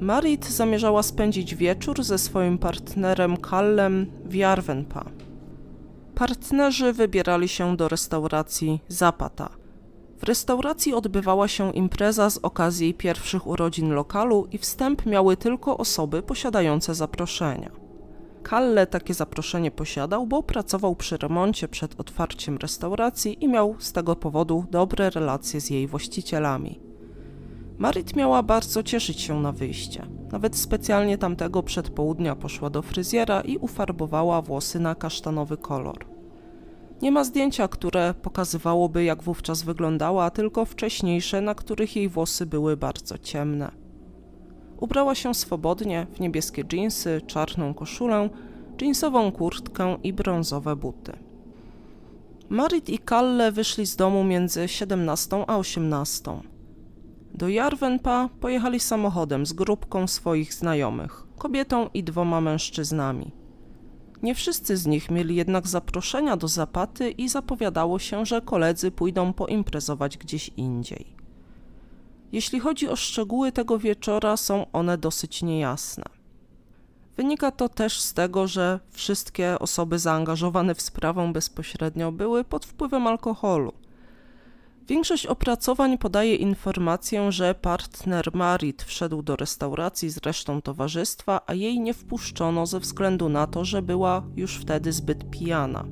Marit 0.00 0.46
zamierzała 0.46 1.02
spędzić 1.02 1.54
wieczór 1.54 2.04
ze 2.04 2.18
swoim 2.18 2.58
partnerem 2.58 3.36
Kallem 3.36 4.06
w 4.24 4.34
Jarvenpa. 4.34 5.04
Partnerzy 6.14 6.92
wybierali 6.92 7.48
się 7.48 7.76
do 7.76 7.88
restauracji 7.88 8.80
Zapata. 8.88 9.50
W 10.18 10.22
restauracji 10.22 10.94
odbywała 10.94 11.48
się 11.48 11.72
impreza 11.72 12.30
z 12.30 12.38
okazji 12.38 12.94
pierwszych 12.94 13.46
urodzin 13.46 13.92
lokalu 13.92 14.48
i 14.52 14.58
wstęp 14.58 15.06
miały 15.06 15.36
tylko 15.36 15.76
osoby 15.76 16.22
posiadające 16.22 16.94
zaproszenia. 16.94 17.87
Kalle 18.48 18.86
takie 18.86 19.14
zaproszenie 19.14 19.70
posiadał, 19.70 20.26
bo 20.26 20.42
pracował 20.42 20.96
przy 20.96 21.16
remoncie 21.16 21.68
przed 21.68 22.00
otwarciem 22.00 22.56
restauracji 22.56 23.44
i 23.44 23.48
miał 23.48 23.76
z 23.78 23.92
tego 23.92 24.16
powodu 24.16 24.64
dobre 24.70 25.10
relacje 25.10 25.60
z 25.60 25.70
jej 25.70 25.86
właścicielami. 25.86 26.80
Marit 27.78 28.16
miała 28.16 28.42
bardzo 28.42 28.82
cieszyć 28.82 29.20
się 29.20 29.40
na 29.40 29.52
wyjście. 29.52 30.06
Nawet 30.32 30.56
specjalnie 30.56 31.18
tamtego 31.18 31.62
przedpołudnia 31.62 32.36
poszła 32.36 32.70
do 32.70 32.82
fryzjera 32.82 33.40
i 33.40 33.56
ufarbowała 33.56 34.42
włosy 34.42 34.80
na 34.80 34.94
kasztanowy 34.94 35.56
kolor. 35.56 36.06
Nie 37.02 37.12
ma 37.12 37.24
zdjęcia, 37.24 37.68
które 37.68 38.14
pokazywałoby, 38.22 39.04
jak 39.04 39.22
wówczas 39.22 39.62
wyglądała, 39.62 40.30
tylko 40.30 40.64
wcześniejsze, 40.64 41.40
na 41.40 41.54
których 41.54 41.96
jej 41.96 42.08
włosy 42.08 42.46
były 42.46 42.76
bardzo 42.76 43.18
ciemne. 43.18 43.87
Ubrała 44.80 45.14
się 45.14 45.34
swobodnie 45.34 46.06
w 46.12 46.20
niebieskie 46.20 46.64
dżinsy, 46.64 47.20
czarną 47.26 47.74
koszulę, 47.74 48.30
dżinsową 48.76 49.32
kurtkę 49.32 49.96
i 50.02 50.12
brązowe 50.12 50.76
buty. 50.76 51.12
Marit 52.48 52.88
i 52.88 52.98
Kalle 52.98 53.52
wyszli 53.52 53.86
z 53.86 53.96
domu 53.96 54.24
między 54.24 54.68
17 54.68 55.44
a 55.46 55.58
18. 55.58 56.40
Do 57.34 57.48
Jarvenpa 57.48 58.28
pojechali 58.40 58.80
samochodem 58.80 59.46
z 59.46 59.52
grupką 59.52 60.06
swoich 60.06 60.54
znajomych, 60.54 61.26
kobietą 61.38 61.88
i 61.94 62.04
dwoma 62.04 62.40
mężczyznami. 62.40 63.32
Nie 64.22 64.34
wszyscy 64.34 64.76
z 64.76 64.86
nich 64.86 65.10
mieli 65.10 65.36
jednak 65.36 65.68
zaproszenia 65.68 66.36
do 66.36 66.48
zapaty 66.48 67.10
i 67.10 67.28
zapowiadało 67.28 67.98
się, 67.98 68.26
że 68.26 68.40
koledzy 68.40 68.90
pójdą 68.90 69.32
poimprezować 69.32 70.18
gdzieś 70.18 70.50
indziej. 70.56 71.17
Jeśli 72.32 72.60
chodzi 72.60 72.88
o 72.88 72.96
szczegóły 72.96 73.52
tego 73.52 73.78
wieczora, 73.78 74.36
są 74.36 74.66
one 74.72 74.98
dosyć 74.98 75.42
niejasne. 75.42 76.04
Wynika 77.16 77.50
to 77.50 77.68
też 77.68 78.00
z 78.00 78.14
tego, 78.14 78.46
że 78.46 78.80
wszystkie 78.90 79.58
osoby 79.58 79.98
zaangażowane 79.98 80.74
w 80.74 80.82
sprawę 80.82 81.32
bezpośrednio 81.32 82.12
były 82.12 82.44
pod 82.44 82.66
wpływem 82.66 83.06
alkoholu– 83.06 83.72
Większość 84.88 85.26
opracowań 85.26 85.98
podaje 85.98 86.36
informację, 86.36 87.32
że 87.32 87.54
partner 87.54 88.34
Marit 88.34 88.82
wszedł 88.82 89.22
do 89.22 89.36
restauracji 89.36 90.10
z 90.10 90.16
resztą 90.16 90.62
towarzystwa, 90.62 91.40
a 91.46 91.54
jej 91.54 91.80
nie 91.80 91.94
wpuszczono 91.94 92.66
ze 92.66 92.80
względu 92.80 93.28
na 93.28 93.46
to, 93.46 93.64
że 93.64 93.82
była 93.82 94.22
już 94.36 94.56
wtedy 94.56 94.92
zbyt 94.92 95.30
pijana. 95.30 95.84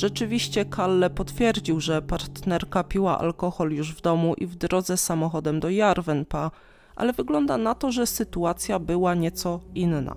Rzeczywiście 0.00 0.64
Kalle 0.64 1.10
potwierdził, 1.10 1.80
że 1.80 2.02
partnerka 2.02 2.84
piła 2.84 3.18
alkohol 3.18 3.70
już 3.72 3.94
w 3.94 4.00
domu 4.00 4.34
i 4.34 4.46
w 4.46 4.54
drodze 4.54 4.96
samochodem 4.96 5.60
do 5.60 5.70
Jarvenpa, 5.70 6.50
ale 6.96 7.12
wygląda 7.12 7.58
na 7.58 7.74
to, 7.74 7.92
że 7.92 8.06
sytuacja 8.06 8.78
była 8.78 9.14
nieco 9.14 9.60
inna. 9.74 10.16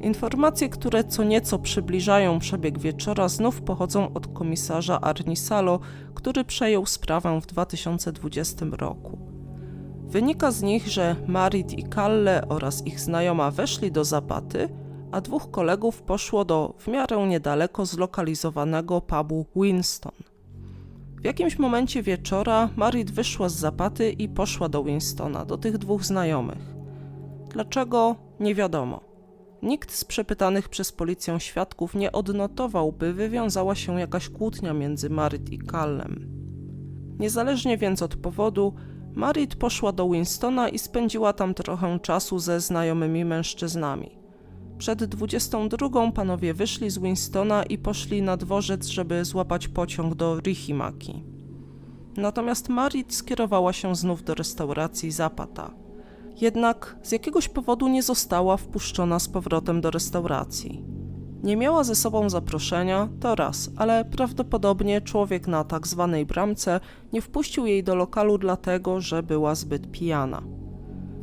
Informacje, 0.00 0.68
które 0.68 1.04
co 1.04 1.24
nieco 1.24 1.58
przybliżają 1.58 2.38
przebieg 2.38 2.78
wieczora, 2.78 3.28
znów 3.28 3.62
pochodzą 3.62 4.14
od 4.14 4.26
komisarza 4.26 5.00
Arnisalo, 5.00 5.80
który 6.14 6.44
przejął 6.44 6.86
sprawę 6.86 7.40
w 7.40 7.46
2020 7.46 8.66
roku. 8.72 9.18
Wynika 10.06 10.50
z 10.50 10.62
nich, 10.62 10.88
że 10.88 11.16
Marit 11.26 11.72
i 11.72 11.82
Kalle 11.82 12.48
oraz 12.48 12.86
ich 12.86 13.00
znajoma 13.00 13.50
weszli 13.50 13.92
do 13.92 14.04
Zapaty, 14.04 14.68
a 15.12 15.20
dwóch 15.20 15.50
kolegów 15.50 16.02
poszło 16.02 16.44
do 16.44 16.74
w 16.78 16.88
miarę 16.88 17.26
niedaleko 17.28 17.86
zlokalizowanego 17.86 19.00
pubu 19.00 19.46
Winston. 19.56 20.12
W 21.20 21.24
jakimś 21.24 21.58
momencie 21.58 22.02
wieczora 22.02 22.68
Marit 22.76 23.10
wyszła 23.10 23.48
z 23.48 23.54
Zapaty 23.54 24.10
i 24.10 24.28
poszła 24.28 24.68
do 24.68 24.84
Winstona, 24.84 25.44
do 25.44 25.58
tych 25.58 25.78
dwóch 25.78 26.04
znajomych. 26.04 26.74
Dlaczego? 27.48 28.16
Nie 28.40 28.54
wiadomo. 28.54 29.00
Nikt 29.62 29.92
z 29.92 30.04
przepytanych 30.04 30.68
przez 30.68 30.92
policję 30.92 31.40
świadków 31.40 31.94
nie 31.94 32.12
odnotował, 32.12 32.92
by 32.92 33.12
wywiązała 33.12 33.74
się 33.74 34.00
jakaś 34.00 34.28
kłótnia 34.28 34.72
między 34.72 35.10
Marit 35.10 35.52
i 35.52 35.58
Callem. 35.58 36.28
Niezależnie 37.18 37.78
więc 37.78 38.02
od 38.02 38.16
powodu, 38.16 38.74
Marit 39.12 39.54
poszła 39.54 39.92
do 39.92 40.08
Winstona 40.08 40.68
i 40.68 40.78
spędziła 40.78 41.32
tam 41.32 41.54
trochę 41.54 42.00
czasu 42.00 42.38
ze 42.38 42.60
znajomymi 42.60 43.24
mężczyznami. 43.24 44.21
Przed 44.82 45.04
22 45.04 46.12
panowie 46.12 46.54
wyszli 46.54 46.90
z 46.90 46.98
Winstona 46.98 47.62
i 47.62 47.78
poszli 47.78 48.22
na 48.22 48.36
dworzec, 48.36 48.86
żeby 48.86 49.24
złapać 49.24 49.68
pociąg 49.68 50.14
do 50.14 50.40
Rihimaki. 50.40 51.24
Natomiast 52.16 52.68
Marit 52.68 53.14
skierowała 53.14 53.72
się 53.72 53.96
znów 53.96 54.24
do 54.24 54.34
restauracji 54.34 55.10
Zapata 55.10 55.70
jednak 56.40 56.96
z 57.02 57.12
jakiegoś 57.12 57.48
powodu 57.48 57.88
nie 57.88 58.02
została 58.02 58.56
wpuszczona 58.56 59.18
z 59.18 59.28
powrotem 59.28 59.80
do 59.80 59.90
restauracji. 59.90 60.84
Nie 61.42 61.56
miała 61.56 61.84
ze 61.84 61.94
sobą 61.94 62.30
zaproszenia, 62.30 63.08
to 63.20 63.34
raz, 63.34 63.70
ale 63.76 64.04
prawdopodobnie 64.04 65.00
człowiek 65.00 65.46
na 65.46 65.64
tak 65.64 65.86
zwanej 65.86 66.26
bramce 66.26 66.80
nie 67.12 67.22
wpuścił 67.22 67.66
jej 67.66 67.84
do 67.84 67.94
lokalu 67.94 68.38
dlatego, 68.38 69.00
że 69.00 69.22
była 69.22 69.54
zbyt 69.54 69.90
pijana. 69.90 70.42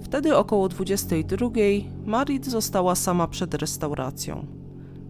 Wtedy 0.09 0.37
około 0.37 0.69
22 0.69 1.49
Marit 2.05 2.45
została 2.45 2.95
sama 2.95 3.27
przed 3.27 3.53
restauracją. 3.53 4.45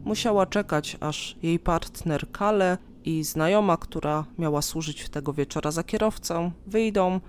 Musiała 0.04 0.46
czekać, 0.46 0.98
aż 1.00 1.38
jej 1.44 1.60
partner 1.60 2.32
Kale 2.32 2.78
i 3.06 3.24
znajoma, 3.24 3.78
która 3.78 4.26
miała 4.38 4.62
służyć 4.62 5.10
tego 5.10 5.34
wieczora 5.34 5.72
za 5.72 5.84
kierowcą, 5.84 6.52
wyjdą 6.68 7.20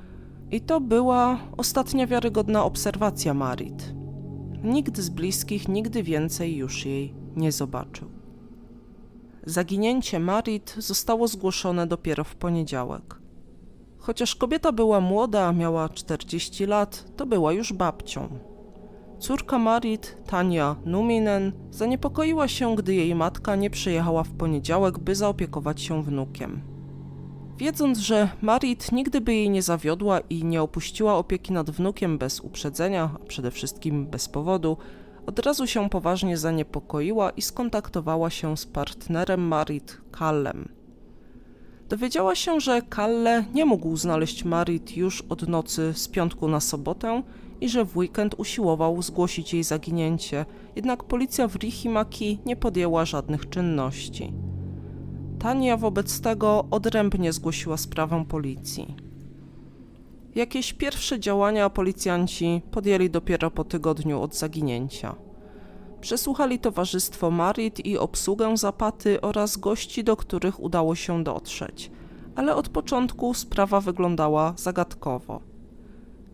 i 0.50 0.60
to 0.60 0.80
była 0.80 1.38
ostatnia 1.56 2.06
wiarygodna 2.06 2.64
obserwacja 2.64 3.34
Marit. 3.34 3.94
Nikt 4.64 4.98
z 4.98 5.08
bliskich 5.08 5.68
nigdy 5.68 6.02
więcej 6.02 6.56
już 6.56 6.86
jej 6.86 7.14
nie 7.36 7.52
zobaczył. 7.52 8.10
Zaginięcie 9.46 10.20
Marit 10.20 10.74
zostało 10.78 11.28
zgłoszone 11.28 11.86
dopiero 11.86 12.24
w 12.24 12.34
poniedziałek. 12.34 13.19
Chociaż 14.00 14.34
kobieta 14.34 14.72
była 14.72 15.00
młoda, 15.00 15.52
miała 15.52 15.88
40 15.88 16.66
lat, 16.66 17.04
to 17.16 17.26
była 17.26 17.52
już 17.52 17.72
babcią. 17.72 18.28
Córka 19.18 19.58
Marit, 19.58 20.16
Tania 20.26 20.76
Numinen, 20.84 21.52
zaniepokoiła 21.70 22.48
się, 22.48 22.76
gdy 22.76 22.94
jej 22.94 23.14
matka 23.14 23.56
nie 23.56 23.70
przyjechała 23.70 24.22
w 24.22 24.30
poniedziałek, 24.32 24.98
by 24.98 25.14
zaopiekować 25.14 25.80
się 25.80 26.02
wnukiem. 26.02 26.62
Wiedząc, 27.56 27.98
że 27.98 28.28
Marit 28.42 28.92
nigdy 28.92 29.20
by 29.20 29.34
jej 29.34 29.50
nie 29.50 29.62
zawiodła 29.62 30.20
i 30.20 30.44
nie 30.44 30.62
opuściła 30.62 31.14
opieki 31.16 31.52
nad 31.52 31.70
wnukiem 31.70 32.18
bez 32.18 32.40
uprzedzenia, 32.40 33.10
a 33.14 33.26
przede 33.26 33.50
wszystkim 33.50 34.06
bez 34.06 34.28
powodu, 34.28 34.76
od 35.26 35.38
razu 35.38 35.66
się 35.66 35.90
poważnie 35.90 36.36
zaniepokoiła 36.36 37.30
i 37.30 37.42
skontaktowała 37.42 38.30
się 38.30 38.56
z 38.56 38.66
partnerem 38.66 39.40
Marit, 39.48 40.00
Kallem. 40.12 40.79
Dowiedziała 41.90 42.34
się, 42.34 42.60
że 42.60 42.82
Kalle 42.82 43.44
nie 43.54 43.64
mógł 43.64 43.96
znaleźć 43.96 44.44
Marit 44.44 44.96
już 44.96 45.22
od 45.22 45.48
nocy 45.48 45.92
z 45.94 46.08
piątku 46.08 46.48
na 46.48 46.60
sobotę 46.60 47.22
i 47.60 47.68
że 47.68 47.84
w 47.84 47.96
weekend 47.96 48.34
usiłował 48.38 49.02
zgłosić 49.02 49.54
jej 49.54 49.64
zaginięcie, 49.64 50.44
jednak 50.76 51.04
policja 51.04 51.48
w 51.48 51.56
Rihimaki 51.56 52.38
nie 52.46 52.56
podjęła 52.56 53.04
żadnych 53.04 53.48
czynności. 53.48 54.32
Tania 55.38 55.76
wobec 55.76 56.20
tego 56.20 56.64
odrębnie 56.70 57.32
zgłosiła 57.32 57.76
sprawę 57.76 58.24
policji. 58.28 58.96
Jakieś 60.34 60.72
pierwsze 60.72 61.20
działania 61.20 61.70
policjanci 61.70 62.62
podjęli 62.70 63.10
dopiero 63.10 63.50
po 63.50 63.64
tygodniu 63.64 64.22
od 64.22 64.36
zaginięcia. 64.36 65.14
Przesłuchali 66.00 66.58
towarzystwo 66.58 67.30
Marit 67.30 67.86
i 67.86 67.98
obsługę 67.98 68.56
Zapaty 68.56 69.20
oraz 69.20 69.56
gości, 69.56 70.04
do 70.04 70.16
których 70.16 70.60
udało 70.60 70.94
się 70.94 71.24
dotrzeć, 71.24 71.90
ale 72.36 72.56
od 72.56 72.68
początku 72.68 73.34
sprawa 73.34 73.80
wyglądała 73.80 74.54
zagadkowo. 74.56 75.40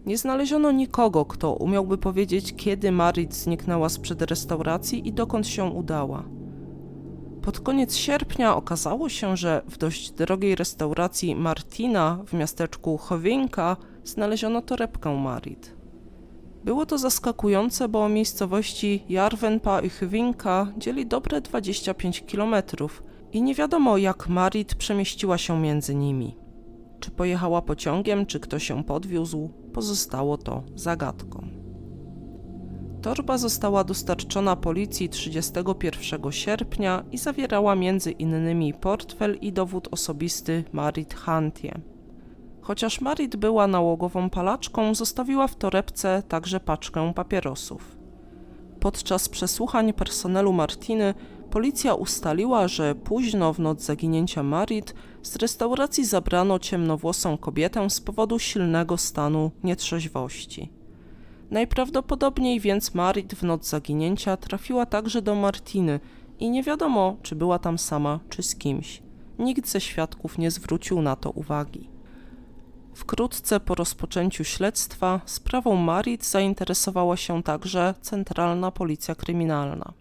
Nie 0.07 0.18
znaleziono 0.18 0.72
nikogo, 0.72 1.24
kto 1.24 1.52
umiałby 1.52 1.98
powiedzieć, 1.98 2.55
kiedy 2.57 2.92
Marit 2.92 3.35
zniknęła 3.35 3.88
sprzed 3.88 4.22
restauracji 4.22 5.09
i 5.09 5.12
dokąd 5.12 5.46
się 5.46 5.64
udała. 5.64 6.24
Pod 7.42 7.61
koniec 7.61 7.96
sierpnia 7.96 8.57
okazało 8.57 9.09
się, 9.09 9.37
że 9.37 9.62
w 9.68 9.79
dość 9.79 10.11
drogiej 10.11 10.55
restauracji 10.55 11.37
Martina 11.37 12.18
w 12.26 12.33
miasteczku 12.33 12.98
Chowinka 12.98 13.76
znaleziono 14.05 14.62
torebkę 14.62 15.14
Marit. 15.14 15.76
Było 16.66 16.87
to 16.87 16.98
zaskakujące, 16.98 17.88
bo 17.88 18.09
miejscowości 18.09 19.05
Jarvenpa 19.09 19.81
i 19.81 19.90
Chowinka 19.90 20.72
dzieli 20.79 21.07
dobre 21.07 21.40
25 21.40 22.20
kilometrów 22.20 23.02
i 23.33 23.42
nie 23.42 23.55
wiadomo 23.55 23.98
jak 23.98 24.29
Marit 24.29 24.74
przemieściła 24.74 25.38
się 25.38 25.61
między 25.61 25.94
nimi. 25.94 26.37
Czy 27.00 27.11
pojechała 27.11 27.62
pociągiem, 27.62 28.26
czy 28.26 28.40
ktoś 28.40 28.66
się 28.66 28.85
podwiózł, 28.85 29.50
pozostało 29.72 30.38
to 30.38 30.62
zagadką. 30.74 31.48
Torba 33.02 33.38
została 33.38 33.85
dostarczona 33.85 34.57
policji 34.57 35.09
31 35.09 36.33
sierpnia 36.33 37.05
i 37.12 37.18
zawierała 37.18 37.74
między 37.74 38.11
innymi 38.11 38.74
portfel 38.74 39.38
i 39.40 39.52
dowód 39.52 39.88
osobisty 39.90 40.64
Marit 40.72 41.14
Hantie. 41.14 41.81
Chociaż 42.66 43.00
Marit 43.00 43.37
była 43.37 43.66
nałogową 43.66 44.31
palaczką, 44.31 44.94
zostawiła 44.94 45.46
w 45.46 45.57
torebce 45.57 46.22
także 46.29 46.61
paczkę 46.61 47.12
papierosów. 47.14 47.96
Podczas 48.81 49.29
przesłuchań 49.29 49.92
personelu 49.92 50.52
Martiny 50.52 51.14
policja 51.50 51.94
ustaliła, 51.94 52.68
że 52.68 52.94
późno 52.94 53.52
w 53.52 53.59
noc 53.59 53.83
zaginięcia 53.83 54.42
Marit 54.42 54.94
z 55.22 55.37
restauracji 55.37 56.05
zabrano 56.05 56.59
ciemnowłosą 56.59 57.38
kobietę 57.38 57.90
z 57.90 58.00
powodu 58.00 58.38
silnego 58.38 58.96
stanu 58.96 59.50
nietrzeźwości. 59.64 60.72
Najprawdopodobniej 61.50 62.61
więc 62.61 62.94
Marit 62.94 63.35
w 63.35 63.42
noc 63.42 63.68
zaginięcia 63.68 64.37
trafiła 64.37 64.87
także 64.87 65.22
do 65.22 65.35
Martiny 65.35 66.00
i 66.38 66.50
nie 66.50 66.62
wiadomo, 66.62 67.16
czy 67.22 67.37
była 67.37 67.59
tam 67.59 67.79
sama, 67.79 68.20
czy 68.29 68.42
z 68.42 68.57
kimś. 68.57 69.02
Nikt 69.38 69.68
ze 69.68 69.81
świadków 69.81 70.38
nie 70.38 70.50
zwrócił 70.50 71.02
na 71.02 71.16
to 71.16 71.31
uwagi. 71.31 71.95
Wkrótce 72.96 73.61
po 73.61 73.74
rozpoczęciu 73.74 74.44
śledztwa 74.44 75.20
sprawą 75.26 75.76
Marit 75.76 76.24
zainteresowała 76.24 77.16
się 77.16 77.42
także 77.42 77.94
Centralna 78.00 78.70
Policja 78.70 79.14
Kryminalna. 79.14 79.92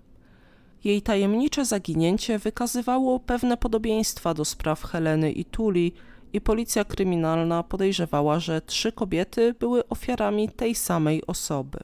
Jej 0.83 1.01
tajemnicze 1.01 1.65
zaginięcie 1.65 2.39
wykazywało 2.39 3.19
pewne 3.19 3.57
podobieństwa 3.57 4.33
do 4.33 4.45
spraw 4.45 4.83
Heleny 4.83 5.31
i 5.31 5.45
Tuli 5.45 5.93
i 6.33 6.41
policja 6.41 6.85
kryminalna 6.85 7.63
podejrzewała, 7.63 8.39
że 8.39 8.61
trzy 8.61 8.91
kobiety 8.91 9.55
były 9.59 9.87
ofiarami 9.87 10.49
tej 10.49 10.75
samej 10.75 11.25
osoby. 11.27 11.79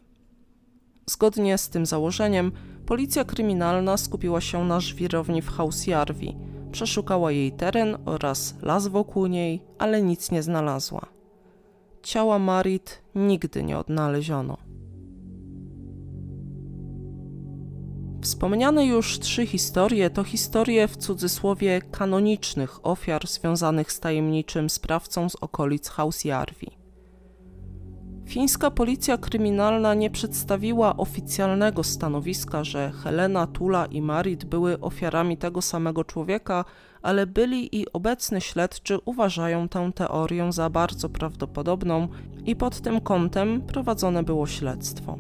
Zgodnie 1.06 1.58
z 1.58 1.69
tym 1.69 1.86
założeniem, 1.86 2.52
policja 2.86 3.24
kryminalna 3.24 3.97
skupiła 3.97 4.41
się 4.41 4.65
na 4.65 4.80
żwirowni 4.80 5.41
w 5.41 5.50
Hausjarvi, 5.50 6.36
przeszukała 6.72 7.32
jej 7.32 7.52
teren 7.52 7.98
oraz 8.06 8.56
las 8.62 8.88
wokół 8.88 9.28
niej, 9.28 9.62
ale 9.78 10.02
nic 10.02 10.32
nie 10.32 10.44
znalazła. 10.44 11.06
Ciała 12.04 12.40
Marit 12.40 13.02
nigdy 13.16 13.64
nie 13.64 13.78
odnaleziono. 13.78 14.58
Wspomniane 18.22 18.86
już 18.86 19.20
trzy 19.20 19.48
historie 19.48 20.10
to 20.10 20.24
historie 20.24 20.88
w 20.88 20.98
cudzysłowie 20.98 21.82
kanonicznych 21.92 22.86
ofiar 22.86 23.28
związanych 23.28 23.92
z 23.92 24.00
tajemniczym 24.00 24.70
sprawcą 24.70 25.30
z 25.30 25.36
okolic 25.36 25.90
Hausjarvi. 25.90 26.81
Fińska 28.26 28.72
policja 28.72 29.18
kryminalna 29.18 29.94
nie 29.94 30.10
przedstawiła 30.10 30.98
oficjalnego 30.98 31.84
stanowiska, 31.84 32.64
że 32.64 32.92
Helena, 33.04 33.48
Tula 33.48 33.86
i 33.86 34.02
Marit 34.02 34.46
były 34.46 34.80
ofiarami 34.80 35.38
tego 35.38 35.62
samego 35.62 36.04
człowieka, 36.04 36.66
ale 37.02 37.28
byli 37.28 37.80
i 37.82 37.92
obecny 37.94 38.42
śledczy 38.42 39.00
uważają 39.06 39.70
tę 39.70 39.92
teorię 39.96 40.52
za 40.52 40.70
bardzo 40.70 41.10
prawdopodobną 41.10 42.08
i 42.46 42.56
pod 42.56 42.82
tym 42.82 43.02
kątem 43.02 43.62
prowadzone 43.62 44.24
było 44.24 44.48
śledztwo. 44.48 45.18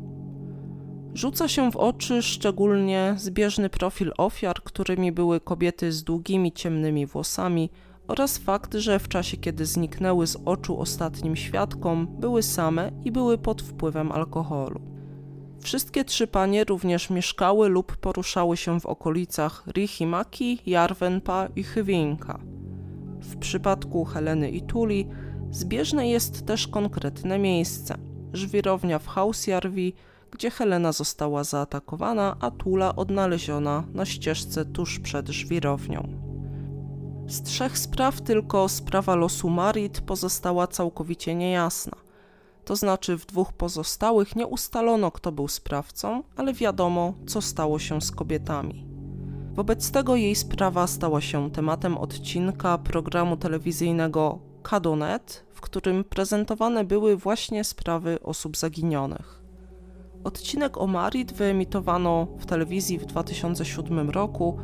Rzuca 1.13 1.47
się 1.47 1.71
w 1.71 1.77
oczy 1.77 2.21
szczególnie 2.21 3.15
zbieżny 3.17 3.69
profil 3.69 4.11
ofiar, 4.17 4.63
którymi 4.63 5.11
były 5.11 5.39
kobiety 5.39 5.91
z 5.91 6.03
długimi 6.03 6.51
ciemnymi 6.51 7.05
włosami 7.05 7.69
oraz 8.11 8.37
fakt, 8.37 8.73
że 8.73 8.99
w 8.99 9.07
czasie 9.07 9.37
kiedy 9.37 9.65
zniknęły 9.65 10.27
z 10.27 10.37
oczu 10.45 10.79
ostatnim 10.79 11.35
świadkom, 11.35 12.07
były 12.19 12.43
same 12.43 12.91
i 13.03 13.11
były 13.11 13.37
pod 13.37 13.61
wpływem 13.61 14.11
alkoholu. 14.11 14.81
Wszystkie 15.61 16.05
trzy 16.05 16.27
panie 16.27 16.63
również 16.63 17.09
mieszkały 17.09 17.69
lub 17.69 17.97
poruszały 17.97 18.57
się 18.57 18.79
w 18.79 18.85
okolicach 18.85 19.63
Rihimaki, 19.67 20.59
Jarvenpa 20.65 21.47
i 21.55 21.63
Chywinka. 21.63 22.39
W 23.19 23.37
przypadku 23.37 24.05
Heleny 24.05 24.51
i 24.51 24.61
Tuli 24.61 25.07
zbieżne 25.51 26.09
jest 26.09 26.45
też 26.45 26.67
konkretne 26.67 27.39
miejsce. 27.39 27.97
Żwirownia 28.33 28.99
w 28.99 29.07
Hausjarvi, 29.07 29.93
gdzie 30.31 30.51
Helena 30.51 30.91
została 30.91 31.43
zaatakowana, 31.43 32.35
a 32.39 32.51
Tula 32.51 32.95
odnaleziona 32.95 33.83
na 33.93 34.05
ścieżce 34.05 34.65
tuż 34.65 34.99
przed 34.99 35.29
żwirownią. 35.29 36.30
Z 37.31 37.41
trzech 37.41 37.77
spraw 37.77 38.21
tylko 38.21 38.69
sprawa 38.69 39.15
losu 39.15 39.49
Marit 39.49 40.01
pozostała 40.01 40.67
całkowicie 40.67 41.35
niejasna. 41.35 41.97
To 42.65 42.75
znaczy 42.75 43.17
w 43.17 43.25
dwóch 43.25 43.53
pozostałych 43.53 44.35
nie 44.35 44.47
ustalono, 44.47 45.11
kto 45.11 45.31
był 45.31 45.47
sprawcą, 45.47 46.23
ale 46.35 46.53
wiadomo, 46.53 47.13
co 47.27 47.41
stało 47.41 47.79
się 47.79 48.01
z 48.01 48.11
kobietami. 48.11 48.85
Wobec 49.53 49.91
tego 49.91 50.15
jej 50.15 50.35
sprawa 50.35 50.87
stała 50.87 51.21
się 51.21 51.51
tematem 51.51 51.97
odcinka 51.97 52.77
programu 52.77 53.37
telewizyjnego 53.37 54.39
Kadonet, 54.63 55.45
w 55.53 55.61
którym 55.61 56.03
prezentowane 56.03 56.83
były 56.83 57.17
właśnie 57.17 57.63
sprawy 57.63 58.19
osób 58.23 58.57
zaginionych. 58.57 59.41
Odcinek 60.23 60.77
o 60.77 60.87
Marit 60.87 61.33
wyemitowano 61.33 62.27
w 62.39 62.45
telewizji 62.45 62.99
w 62.99 63.05
2007 63.05 64.09
roku 64.09 64.57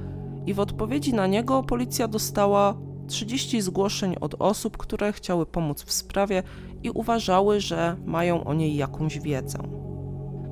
i 0.48 0.54
w 0.54 0.60
odpowiedzi 0.60 1.14
na 1.14 1.28
niego 1.28 1.64
policja 1.64 2.08
dostała 2.08 2.76
30 3.08 3.62
zgłoszeń 3.62 4.16
od 4.22 4.36
osób, 4.40 4.78
które 4.78 5.14
chciały 5.14 5.46
pomóc 5.46 5.84
w 5.84 5.92
sprawie 5.92 6.44
i 6.84 6.90
uważały, 6.90 7.60
że 7.60 7.96
mają 8.06 8.44
o 8.44 8.54
niej 8.54 8.76
jakąś 8.76 9.20
wiedzę. 9.20 9.60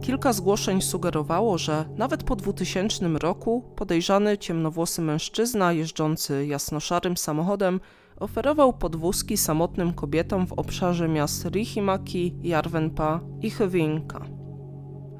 Kilka 0.02 0.34
zgłoszeń 0.34 0.82
sugerowało, 0.82 1.58
że 1.58 1.86
nawet 1.98 2.24
po 2.24 2.36
2000 2.36 3.08
roku 3.08 3.64
podejrzany 3.76 4.38
ciemnowłosy 4.38 5.02
mężczyzna 5.02 5.74
jeżdżący 5.74 6.46
jasnoszarym 6.46 7.18
samochodem 7.18 7.80
oferował 8.20 8.74
podwózki 8.74 9.38
samotnym 9.38 9.94
kobietom 9.94 10.48
w 10.48 10.54
obszarze 10.54 11.08
miast 11.08 11.46
Rihimaki, 11.46 12.36
Jarvenpa 12.44 13.20
i 13.42 13.50
Chyvinka. 13.50 14.45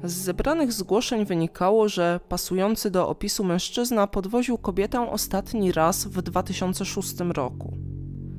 Z 0.04 0.12
zebranych 0.12 0.72
zgłoszeń 0.72 1.24
wynikało, 1.24 1.88
że 1.88 2.20
pasujący 2.28 2.90
do 2.90 3.08
opisu 3.08 3.44
mężczyzna 3.44 4.06
podwoził 4.06 4.58
kobietę 4.58 5.10
ostatni 5.10 5.72
raz 5.72 6.06
w 6.06 6.22
2006 6.22 7.14
roku. 7.20 7.72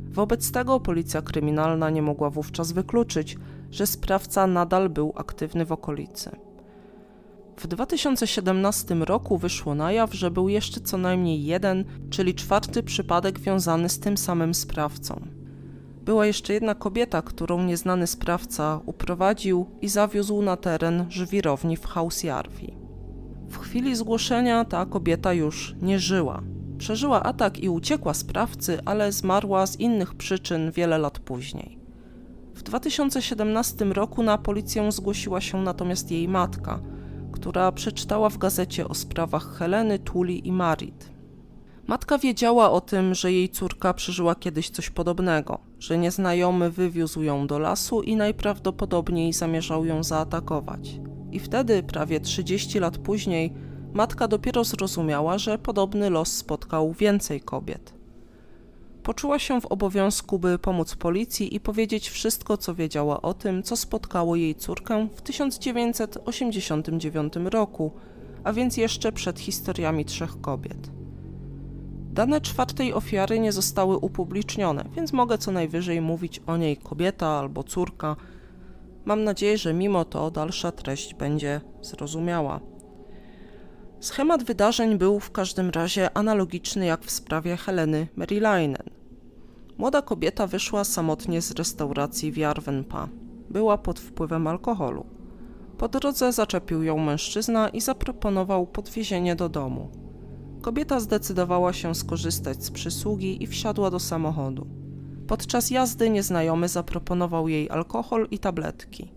Wobec 0.06 0.52
tego 0.52 0.80
policja 0.80 1.22
kryminalna 1.22 1.90
nie 1.90 2.02
mogła 2.02 2.30
wówczas 2.30 2.72
wykluczyć, 2.72 3.38
że 3.72 3.88
sprawca 3.88 4.48
nadal 4.48 4.90
był 4.90 5.14
aktywny 5.16 5.66
w 5.66 5.72
okolicy. 5.72 6.32
W 7.58 7.68
2017 7.68 8.96
roku 8.96 9.38
wyszło 9.38 9.76
na 9.76 9.92
jaw, 9.92 10.14
że 10.14 10.32
był 10.32 10.50
jeszcze 10.50 10.82
co 10.82 10.98
najmniej 10.98 11.46
jeden, 11.46 11.86
czyli 12.10 12.36
czwarty 12.36 12.84
przypadek 12.84 13.40
wiązany 13.40 13.90
z 13.90 14.00
tym 14.00 14.18
samym 14.18 14.54
sprawcą. 14.54 15.37
Była 16.08 16.26
jeszcze 16.26 16.54
jedna 16.54 16.76
kobieta, 16.76 17.22
którą 17.22 17.64
nieznany 17.64 18.08
sprawca 18.08 18.80
uprowadził 18.86 19.66
i 19.82 19.90
zawiózł 19.90 20.42
na 20.42 20.58
teren 20.58 21.06
żwirowni 21.10 21.78
w 21.78 21.86
Hausjarvi. 21.86 22.74
W 23.50 23.58
chwili 23.58 23.96
zgłoszenia 23.96 24.66
ta 24.66 24.86
kobieta 24.86 25.34
już 25.34 25.76
nie 25.82 26.00
żyła. 26.00 26.42
Przeżyła 26.78 27.24
atak 27.24 27.60
i 27.60 27.70
uciekła 27.70 28.14
sprawcy, 28.14 28.80
ale 28.86 29.12
zmarła 29.12 29.66
z 29.66 29.80
innych 29.80 30.16
przyczyn 30.16 30.72
wiele 30.72 30.98
lat 30.98 31.20
później. 31.20 31.80
W 32.56 32.64
2017 32.64 33.86
roku 33.86 34.24
na 34.24 34.38
policję 34.38 34.92
zgłosiła 34.92 35.42
się 35.42 35.62
natomiast 35.62 36.12
jej 36.12 36.28
matka, 36.28 36.80
która 37.32 37.72
przeczytała 37.72 38.30
w 38.30 38.38
gazecie 38.38 38.88
o 38.88 38.94
sprawach 38.94 39.58
Heleny, 39.58 40.00
Tuli 40.00 40.48
i 40.48 40.52
Marit. 40.52 41.17
Matka 41.88 42.18
wiedziała 42.18 42.72
o 42.72 42.82
tym, 42.82 43.16
że 43.16 43.32
jej 43.32 43.50
córka 43.50 43.94
przeżyła 43.94 44.36
kiedyś 44.36 44.70
coś 44.70 44.90
podobnego, 44.90 45.60
że 45.80 45.98
nieznajomy 45.98 46.72
wywiózł 46.72 47.22
ją 47.22 47.48
do 47.48 47.60
lasu 47.60 48.02
i 48.02 48.16
najprawdopodobniej 48.16 49.34
zamierzał 49.34 49.86
ją 49.86 50.04
zaatakować. 50.04 51.00
I 51.32 51.40
wtedy, 51.40 51.84
prawie 51.84 52.20
30 52.20 52.80
lat 52.80 52.98
później, 52.98 53.54
matka 53.94 54.28
dopiero 54.28 54.64
zrozumiała, 54.64 55.38
że 55.38 55.58
podobny 55.58 56.10
los 56.10 56.32
spotkał 56.32 56.94
więcej 56.94 57.42
kobiet. 57.42 57.94
Poczuła 59.04 59.40
się 59.40 59.62
w 59.62 59.66
obowiązku, 59.66 60.40
by 60.40 60.60
pomóc 60.60 60.96
policji 60.96 61.56
i 61.56 61.60
powiedzieć 61.60 62.10
wszystko, 62.10 62.58
co 62.58 62.76
wiedziała 62.76 63.22
o 63.22 63.34
tym, 63.34 63.64
co 63.64 63.76
spotkało 63.76 64.36
jej 64.36 64.56
córkę 64.56 65.08
w 65.16 65.22
1989 65.22 67.34
roku, 67.36 67.92
a 68.44 68.54
więc 68.54 68.78
jeszcze 68.78 69.12
przed 69.12 69.40
historiami 69.40 70.06
trzech 70.06 70.42
kobiet. 70.42 70.97
Dane 72.12 72.42
czwartej 72.42 72.94
ofiary 72.94 73.40
nie 73.40 73.52
zostały 73.52 73.98
upublicznione, 73.98 74.86
więc 74.96 75.14
mogę 75.14 75.38
co 75.38 75.52
najwyżej 75.52 76.02
mówić 76.02 76.42
o 76.48 76.58
niej 76.58 76.78
kobieta 76.78 77.28
albo 77.28 77.64
córka. 77.64 78.16
Mam 79.06 79.24
nadzieję, 79.24 79.58
że 79.58 79.74
mimo 79.74 80.06
to 80.06 80.32
dalsza 80.32 80.72
treść 80.72 81.14
będzie 81.14 81.62
zrozumiała. 81.82 82.60
Schemat 84.00 84.44
wydarzeń 84.44 84.98
był 84.98 85.20
w 85.20 85.32
każdym 85.32 85.70
razie 85.70 86.18
analogiczny 86.18 86.86
jak 86.86 87.02
w 87.02 87.12
sprawie 87.12 87.58
Heleny 87.58 88.08
Merilainen. 88.16 88.90
Młoda 89.78 90.02
kobieta 90.02 90.48
wyszła 90.48 90.84
samotnie 90.84 91.42
z 91.42 91.52
restauracji 91.52 92.32
w 92.32 92.38
Jarvenpa. 92.38 93.08
Była 93.50 93.78
pod 93.78 94.00
wpływem 94.00 94.48
alkoholu. 94.48 95.06
Po 95.78 95.88
drodze 95.88 96.34
zaczepił 96.34 96.84
ją 96.84 96.98
mężczyzna 96.98 97.70
i 97.70 97.82
zaproponował 97.82 98.68
podwiezienie 98.68 99.36
do 99.36 99.50
domu. 99.50 100.07
Kobieta 100.68 101.00
zdecydowała 101.00 101.74
się 101.74 101.96
skorzystać 101.96 102.64
z 102.64 102.72
przysługi 102.72 103.44
i 103.44 103.48
wsiadła 103.48 103.92
do 103.92 104.00
samochodu. 104.00 104.68
Podczas 105.28 105.72
jazdy 105.72 106.10
nieznajomy 106.10 106.68
zaproponował 106.68 107.48
jej 107.48 107.70
alkohol 107.70 108.28
i 108.32 108.40
tabletki. 108.40 109.12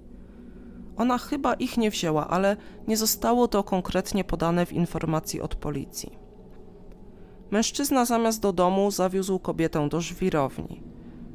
Ona 0.97 1.19
chyba 1.19 1.55
ich 1.55 1.77
nie 1.77 1.91
wzięła, 1.91 2.29
ale 2.29 2.57
nie 2.89 2.97
zostało 2.97 3.49
to 3.49 3.65
konkretnie 3.65 4.25
podane 4.25 4.67
w 4.67 4.73
informacji 4.73 5.41
od 5.41 5.55
policji. 5.55 6.19
Mężczyzna 7.51 8.05
zamiast 8.05 8.43
do 8.43 8.53
domu 8.53 8.91
zawiózł 8.91 9.39
kobietę 9.39 9.89
do 9.89 10.01
żwirowni. 10.01 10.83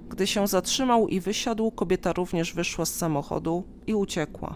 Gdy 0.10 0.28
się 0.28 0.47
zatrzymał 0.47 1.08
i 1.08 1.19
wysiadł, 1.19 1.71
kobieta 1.71 2.13
również 2.13 2.54
wyszła 2.54 2.86
z 2.86 2.93
samochodu 2.93 3.63
i 3.88 3.95
uciekła. 3.95 4.56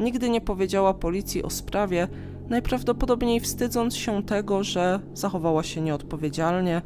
Nigdy 0.00 0.30
nie 0.30 0.40
powiedziała 0.40 0.94
policji 0.94 1.42
o 1.42 1.50
sprawie, 1.50 2.08
najprawdopodobniej 2.48 3.40
wstydząc 3.40 3.96
się 3.96 4.22
tego, 4.22 4.64
że 4.64 5.00
zachowała 5.14 5.62
się 5.62 5.80
nieodpowiedzialnie 5.80 6.82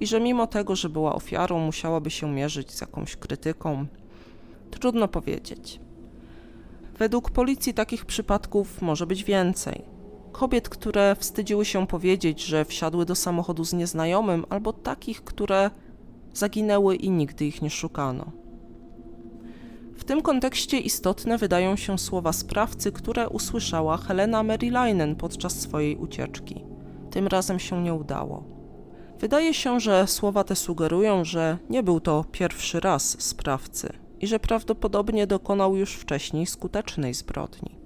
i 0.00 0.06
że 0.06 0.20
mimo 0.20 0.46
tego, 0.46 0.76
że 0.76 0.88
była 0.88 1.14
ofiarą, 1.14 1.58
musiałaby 1.58 2.10
się 2.10 2.32
mierzyć 2.32 2.72
z 2.72 2.80
jakąś 2.80 3.16
krytyką. 3.16 3.86
Trudno 4.70 5.08
powiedzieć. 5.08 5.80
Według 6.98 7.30
policji 7.30 7.74
takich 7.74 8.04
przypadków 8.04 8.82
może 8.82 9.06
być 9.06 9.24
więcej. 9.24 9.84
Kobiet, 10.32 10.68
które 10.68 11.16
wstydziły 11.18 11.64
się 11.64 11.86
powiedzieć, 11.86 12.44
że 12.44 12.64
wsiadły 12.64 13.04
do 13.04 13.14
samochodu 13.14 13.64
z 13.64 13.72
nieznajomym, 13.72 14.44
albo 14.48 14.72
takich, 14.72 15.24
które 15.24 15.70
zaginęły 16.32 16.96
i 16.96 17.10
nigdy 17.10 17.44
ich 17.44 17.62
nie 17.62 17.70
szukano. 17.70 18.43
W 20.04 20.06
tym 20.06 20.22
kontekście 20.22 20.78
istotne 20.78 21.38
wydają 21.38 21.76
się 21.76 21.98
słowa 21.98 22.32
sprawcy, 22.32 22.92
które 22.92 23.28
usłyszała 23.28 23.96
Helena 23.96 24.42
Marylainen 24.42 25.16
podczas 25.16 25.60
swojej 25.60 25.96
ucieczki. 25.96 26.64
Tym 27.10 27.26
razem 27.26 27.58
się 27.58 27.82
nie 27.82 27.94
udało. 27.94 28.44
Wydaje 29.20 29.54
się, 29.54 29.80
że 29.80 30.06
słowa 30.06 30.44
te 30.44 30.56
sugerują, 30.56 31.24
że 31.24 31.58
nie 31.70 31.82
był 31.82 32.00
to 32.00 32.24
pierwszy 32.32 32.80
raz 32.80 33.22
sprawcy 33.22 33.92
i 34.20 34.26
że 34.26 34.38
prawdopodobnie 34.38 35.26
dokonał 35.26 35.76
już 35.76 35.94
wcześniej 35.94 36.46
skutecznej 36.46 37.14
zbrodni. 37.14 37.78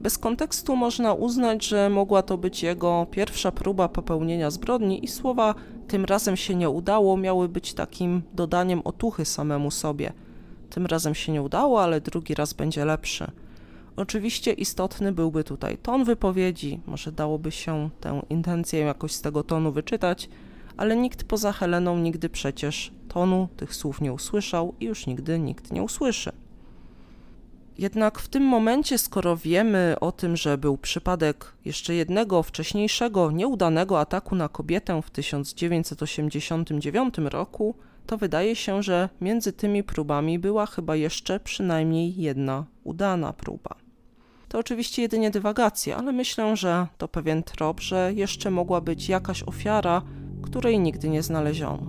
Bez 0.00 0.18
kontekstu 0.18 0.76
można 0.76 1.14
uznać, 1.14 1.64
że 1.64 1.90
mogła 1.90 2.22
to 2.22 2.38
być 2.38 2.62
jego 2.62 3.06
pierwsza 3.10 3.52
próba 3.52 3.88
popełnienia 3.88 4.50
zbrodni 4.50 5.04
i 5.04 5.08
słowa 5.08 5.54
tym 5.86 6.04
razem 6.04 6.36
się 6.36 6.54
nie 6.54 6.70
udało 6.70 7.16
miały 7.16 7.48
być 7.48 7.74
takim 7.74 8.22
dodaniem 8.32 8.82
otuchy 8.84 9.24
samemu 9.24 9.70
sobie. 9.70 10.12
Tym 10.70 10.86
razem 10.86 11.14
się 11.14 11.32
nie 11.32 11.42
udało, 11.42 11.82
ale 11.82 12.00
drugi 12.00 12.34
raz 12.34 12.52
będzie 12.52 12.84
lepszy. 12.84 13.30
Oczywiście 13.96 14.52
istotny 14.52 15.12
byłby 15.12 15.44
tutaj 15.44 15.78
ton 15.78 16.04
wypowiedzi, 16.04 16.80
może 16.86 17.12
dałoby 17.12 17.50
się 17.50 17.90
tę 18.00 18.22
intencję 18.30 18.80
jakoś 18.80 19.12
z 19.12 19.20
tego 19.20 19.42
tonu 19.42 19.72
wyczytać, 19.72 20.28
ale 20.76 20.96
nikt 20.96 21.24
poza 21.24 21.52
Heleną 21.52 21.98
nigdy 21.98 22.28
przecież 22.28 22.92
tonu 23.08 23.48
tych 23.56 23.74
słów 23.74 24.00
nie 24.00 24.12
usłyszał 24.12 24.74
i 24.80 24.84
już 24.84 25.06
nigdy 25.06 25.38
nikt 25.38 25.72
nie 25.72 25.82
usłyszy. 25.82 26.32
Jednak 27.78 28.18
w 28.18 28.28
tym 28.28 28.42
momencie, 28.42 28.98
skoro 28.98 29.36
wiemy 29.36 29.96
o 30.00 30.12
tym, 30.12 30.36
że 30.36 30.58
był 30.58 30.76
przypadek 30.76 31.52
jeszcze 31.64 31.94
jednego 31.94 32.42
wcześniejszego 32.42 33.30
nieudanego 33.30 34.00
ataku 34.00 34.34
na 34.34 34.48
kobietę 34.48 35.02
w 35.02 35.10
1989 35.10 37.14
roku, 37.18 37.74
to 38.08 38.18
wydaje 38.18 38.56
się, 38.56 38.82
że 38.82 39.08
między 39.20 39.52
tymi 39.52 39.84
próbami 39.84 40.38
była 40.38 40.66
chyba 40.66 40.96
jeszcze 40.96 41.40
przynajmniej 41.40 42.16
jedna 42.16 42.64
udana 42.84 43.32
próba. 43.32 43.74
To 44.48 44.58
oczywiście 44.58 45.02
jedynie 45.02 45.30
dywagacja, 45.30 45.96
ale 45.96 46.12
myślę, 46.12 46.56
że 46.56 46.86
to 46.98 47.08
pewien 47.08 47.42
trop, 47.42 47.80
że 47.80 48.12
jeszcze 48.14 48.50
mogła 48.50 48.80
być 48.80 49.08
jakaś 49.08 49.42
ofiara, 49.42 50.02
której 50.42 50.78
nigdy 50.80 51.08
nie 51.08 51.22
znaleziono. 51.22 51.86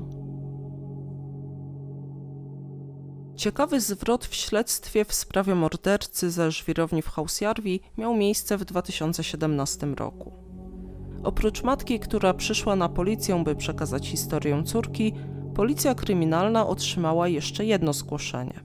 Ciekawy 3.36 3.82
zwrot 3.82 4.26
w 4.26 4.36
śledztwie 4.36 5.06
w 5.06 5.14
sprawie 5.14 5.56
mordercy 5.56 6.32
ze 6.32 6.52
żwirowni 6.52 7.02
w 7.02 7.08
Hausjarwi 7.08 7.82
miał 7.98 8.16
miejsce 8.16 8.58
w 8.58 8.66
2017 8.66 9.88
roku. 9.88 10.32
Oprócz 11.24 11.64
matki, 11.64 12.00
która 12.00 12.34
przyszła 12.34 12.76
na 12.76 12.90
policję, 12.90 13.44
by 13.44 13.56
przekazać 13.56 14.08
historię 14.08 14.64
córki, 14.64 15.14
policja 15.60 15.96
kryminalna 15.96 16.68
otrzymała 16.68 17.28
jeszcze 17.28 17.66
jedno 17.66 17.94
zgłoszenie. 17.94 18.60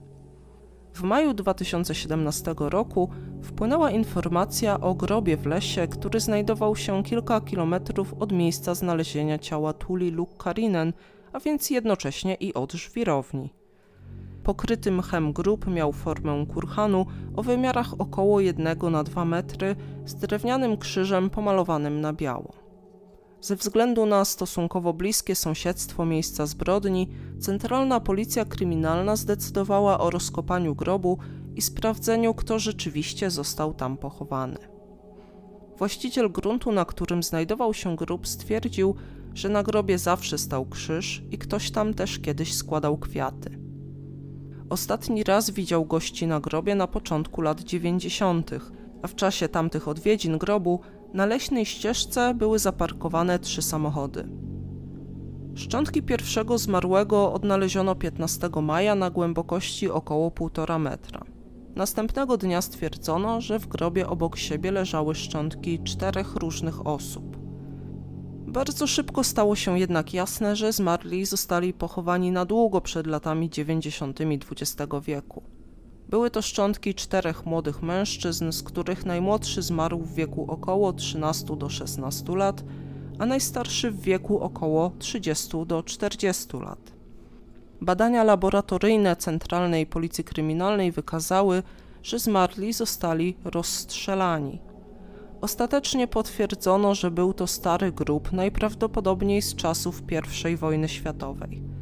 W 0.93 1.03
maju 1.03 1.33
2017 1.33 2.55
roku 2.57 3.09
wpłynęła 3.41 3.91
informacja 3.91 4.79
o 4.79 4.93
grobie 4.93 5.37
w 5.37 5.45
lesie, 5.45 5.87
który 5.87 6.19
znajdował 6.19 6.75
się 6.75 7.03
kilka 7.03 7.41
kilometrów 7.41 8.13
od 8.13 8.31
miejsca 8.31 8.75
znalezienia 8.75 9.39
ciała 9.39 9.73
Tuli 9.73 10.11
Lukkarinen, 10.11 10.93
a 11.33 11.39
więc 11.39 11.69
jednocześnie 11.69 12.35
i 12.35 12.53
od 12.53 12.73
żwirowni. 12.73 13.53
Pokryty 14.43 14.91
mchem 14.91 15.33
grób 15.33 15.67
miał 15.67 15.91
formę 15.91 16.45
kurhanu 16.53 17.05
o 17.35 17.43
wymiarach 17.43 17.93
około 17.99 18.39
1 18.39 18.77
na 18.91 19.03
2 19.03 19.25
metry 19.25 19.75
z 20.05 20.15
drewnianym 20.15 20.77
krzyżem 20.77 21.29
pomalowanym 21.29 22.01
na 22.01 22.13
biało. 22.13 22.64
Ze 23.45 23.55
względu 23.55 24.05
na 24.05 24.25
stosunkowo 24.25 24.93
bliskie 24.93 25.35
sąsiedztwo 25.35 26.05
miejsca 26.05 26.45
zbrodni, 26.45 27.09
Centralna 27.39 27.99
Policja 27.99 28.45
Kryminalna 28.45 29.15
zdecydowała 29.15 29.99
o 29.99 30.09
rozkopaniu 30.09 30.75
grobu 30.75 31.17
i 31.55 31.61
sprawdzeniu, 31.61 32.33
kto 32.33 32.59
rzeczywiście 32.59 33.29
został 33.29 33.73
tam 33.73 33.97
pochowany. 33.97 34.57
Właściciel 35.77 36.31
gruntu, 36.31 36.71
na 36.71 36.85
którym 36.85 37.23
znajdował 37.23 37.73
się 37.73 37.95
grób, 37.95 38.27
stwierdził, 38.27 38.95
że 39.33 39.49
na 39.49 39.63
grobie 39.63 39.97
zawsze 39.97 40.37
stał 40.37 40.65
krzyż 40.65 41.23
i 41.31 41.37
ktoś 41.37 41.71
tam 41.71 41.93
też 41.93 42.19
kiedyś 42.19 42.53
składał 42.53 42.97
kwiaty. 42.97 43.59
Ostatni 44.69 45.23
raz 45.23 45.49
widział 45.49 45.85
gości 45.85 46.27
na 46.27 46.39
grobie 46.39 46.75
na 46.75 46.87
początku 46.87 47.41
lat 47.41 47.61
90., 47.61 48.51
a 49.01 49.07
w 49.07 49.15
czasie 49.15 49.49
tamtych 49.49 49.87
odwiedzin 49.87 50.37
grobu 50.37 50.79
na 51.15 51.25
leśnej 51.25 51.65
ścieżce 51.65 52.33
były 52.33 52.59
zaparkowane 52.59 53.39
trzy 53.39 53.61
samochody. 53.61 54.27
Szczątki 55.55 56.03
pierwszego 56.03 56.57
zmarłego 56.57 57.33
odnaleziono 57.33 57.95
15 57.95 58.49
maja 58.61 58.95
na 58.95 59.09
głębokości 59.09 59.89
około 59.89 60.29
1,5 60.29 60.79
metra. 60.79 61.23
Następnego 61.75 62.37
dnia 62.37 62.61
stwierdzono, 62.61 63.41
że 63.41 63.59
w 63.59 63.67
grobie 63.67 64.07
obok 64.07 64.37
siebie 64.37 64.71
leżały 64.71 65.15
szczątki 65.15 65.83
czterech 65.83 66.35
różnych 66.35 66.87
osób. 66.87 67.37
Bardzo 68.47 68.87
szybko 68.87 69.23
stało 69.23 69.55
się 69.55 69.79
jednak 69.79 70.13
jasne, 70.13 70.55
że 70.55 70.73
zmarli 70.73 71.25
zostali 71.25 71.73
pochowani 71.73 72.31
na 72.31 72.45
długo 72.45 72.81
przed 72.81 73.07
latami 73.07 73.49
90. 73.49 74.19
XX 74.21 74.93
wieku. 75.05 75.54
Były 76.09 76.31
to 76.31 76.41
szczątki 76.41 76.93
czterech 76.93 77.45
młodych 77.45 77.81
mężczyzn, 77.81 78.51
z 78.51 78.63
których 78.63 79.05
najmłodszy 79.05 79.61
zmarł 79.61 79.99
w 79.99 80.13
wieku 80.13 80.45
około 80.51 80.93
13 80.93 81.55
do 81.57 81.69
16 81.69 82.35
lat, 82.35 82.63
a 83.19 83.25
najstarszy 83.25 83.91
w 83.91 84.01
wieku 84.01 84.39
około 84.39 84.91
30 84.99 85.65
do 85.65 85.83
40 85.83 86.57
lat. 86.57 86.91
Badania 87.81 88.23
laboratoryjne 88.23 89.15
Centralnej 89.15 89.85
Policji 89.85 90.23
Kryminalnej 90.23 90.91
wykazały, 90.91 91.63
że 92.03 92.19
zmarli 92.19 92.73
zostali 92.73 93.37
rozstrzelani. 93.43 94.61
Ostatecznie 95.41 96.07
potwierdzono, 96.07 96.95
że 96.95 97.11
był 97.11 97.33
to 97.33 97.47
stary 97.47 97.91
grób, 97.91 98.31
najprawdopodobniej 98.31 99.41
z 99.41 99.55
czasów 99.55 100.01
I 100.51 100.55
wojny 100.55 100.89
światowej. 100.89 101.74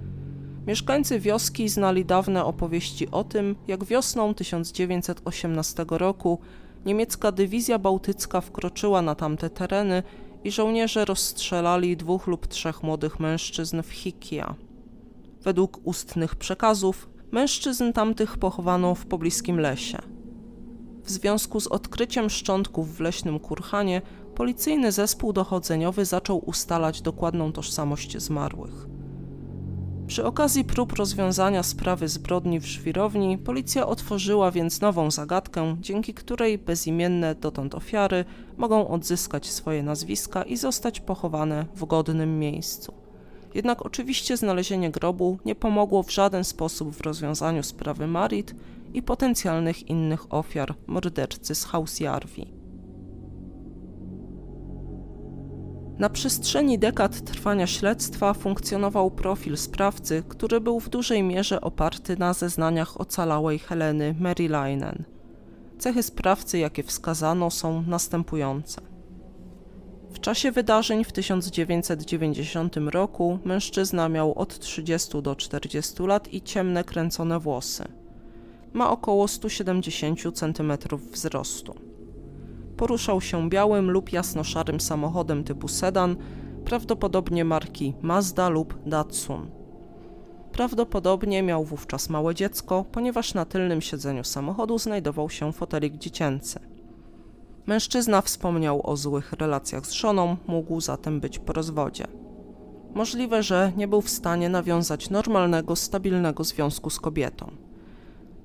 Mieszkańcy 0.67 1.19
wioski 1.19 1.69
znali 1.69 2.06
dawne 2.06 2.45
opowieści 2.45 3.12
o 3.12 3.23
tym, 3.23 3.56
jak 3.67 3.84
wiosną 3.84 4.34
1918 4.34 5.86
roku 5.89 6.39
niemiecka 6.86 7.32
dywizja 7.32 7.80
bałtycka 7.80 8.41
wkroczyła 8.41 9.02
na 9.02 9.15
tamte 9.15 9.49
tereny 9.49 10.04
i 10.43 10.52
żołnierze 10.52 11.06
rozstrzelali 11.06 11.97
dwóch 11.97 12.28
lub 12.28 12.47
trzech 12.47 12.84
młodych 12.84 13.19
mężczyzn 13.19 13.82
w 13.82 13.91
Hikia. 13.91 14.56
Według 15.41 15.80
ustnych 15.84 16.36
przekazów 16.36 17.10
mężczyzn 17.32 17.93
tamtych 17.93 18.38
pochowano 18.38 18.95
w 18.95 19.06
pobliskim 19.06 19.60
lesie. 19.60 19.97
W 21.04 21.10
związku 21.10 21.60
z 21.60 21.67
odkryciem 21.67 22.30
szczątków 22.30 22.97
w 22.97 22.99
leśnym 22.99 23.39
kurhanie, 23.39 24.02
policyjny 24.36 24.91
zespół 24.91 25.34
dochodzeniowy 25.34 26.06
zaczął 26.06 26.49
ustalać 26.49 27.02
dokładną 27.02 27.52
tożsamość 27.52 28.17
zmarłych. 28.17 28.92
Przy 30.13 30.26
okazji 30.26 30.63
prób 30.63 30.93
rozwiązania 30.93 31.63
sprawy 31.63 32.08
zbrodni 32.08 32.60
w 32.60 32.65
żwirowni, 32.65 33.38
policja 33.38 33.88
otworzyła 33.88 34.52
więc 34.52 34.82
nową 34.82 35.12
zagadkę, 35.12 35.78
dzięki 35.80 36.13
której 36.13 36.58
bezimienne 36.58 37.36
dotąd 37.36 37.76
ofiary 37.76 38.26
mogą 38.58 38.88
odzyskać 38.88 39.47
swoje 39.47 39.84
nazwiska 39.84 40.43
i 40.43 40.58
zostać 40.58 40.99
pochowane 40.99 41.65
w 41.76 41.86
godnym 41.86 42.39
miejscu. 42.39 42.93
Jednak 43.54 43.86
oczywiście 43.86 44.38
znalezienie 44.38 44.91
grobu 44.91 45.38
nie 45.45 45.56
pomogło 45.56 46.04
w 46.04 46.12
żaden 46.12 46.43
sposób 46.43 46.95
w 46.95 47.02
rozwiązaniu 47.02 47.63
sprawy 47.63 48.08
Marit 48.08 48.56
i 48.93 49.02
potencjalnych 49.02 49.89
innych 49.89 50.34
ofiar 50.34 50.76
mordercy 50.88 51.56
z 51.56 51.65
Hausjarvi. 51.65 52.62
Na 55.99 56.10
przestrzeni 56.10 56.79
dekad 56.79 57.21
trwania 57.21 57.67
śledztwa 57.67 58.34
funkcjonował 58.34 59.12
profil 59.12 59.58
sprawcy, 59.58 60.23
który 60.29 60.62
był 60.62 60.79
w 60.79 60.89
dużej 60.89 61.23
mierze 61.23 61.62
oparty 61.62 62.17
na 62.17 62.34
zeznaniach 62.34 63.01
ocalałej 63.01 63.60
Heleny 63.60 64.15
Marylainen. 64.19 65.03
Cechy 65.79 66.03
sprawcy, 66.03 66.58
jakie 66.58 66.84
wskazano, 66.84 67.51
są 67.51 67.84
następujące. 67.88 68.82
W 70.13 70.19
czasie 70.19 70.51
wydarzeń 70.51 71.03
w 71.03 71.12
1990 71.12 72.75
roku 72.77 73.39
mężczyzna 73.45 74.10
miał 74.10 74.34
od 74.34 74.60
30 74.60 75.21
do 75.21 75.36
40 75.36 76.03
lat 76.03 76.34
i 76.34 76.41
ciemne 76.41 76.84
kręcone 76.84 77.39
włosy. 77.39 77.84
Ma 78.73 78.91
około 78.91 79.27
170 79.27 80.19
cm 80.34 80.73
wzrostu. 81.12 81.92
Poruszał 82.77 83.21
się 83.21 83.49
białym 83.49 83.91
lub 83.91 84.13
jasnoszarym 84.13 84.79
samochodem 84.79 85.43
typu 85.43 85.67
sedan, 85.67 86.15
prawdopodobnie 86.65 87.45
marki 87.45 87.93
Mazda 88.01 88.49
lub 88.49 88.77
Datsun. 88.86 89.51
Prawdopodobnie 90.51 91.43
miał 91.43 91.63
wówczas 91.63 92.09
małe 92.09 92.36
dziecko, 92.36 92.86
ponieważ 92.91 93.33
na 93.33 93.45
tylnym 93.45 93.81
siedzeniu 93.81 94.23
samochodu 94.23 94.77
znajdował 94.77 95.29
się 95.29 95.53
fotelik 95.53 95.97
dziecięcy. 95.97 96.59
Mężczyzna 97.65 98.21
wspomniał 98.21 98.89
o 98.89 98.97
złych 98.97 99.33
relacjach 99.33 99.86
z 99.86 99.91
żoną, 99.91 100.38
mógł 100.47 100.81
zatem 100.81 101.19
być 101.19 101.39
po 101.39 101.53
rozwodzie. 101.53 102.07
Możliwe, 102.93 103.43
że 103.43 103.71
nie 103.77 103.88
był 103.88 104.01
w 104.01 104.09
stanie 104.09 104.49
nawiązać 104.49 105.09
normalnego, 105.09 105.75
stabilnego 105.75 106.43
związku 106.43 106.89
z 106.89 106.99
kobietą. 106.99 107.51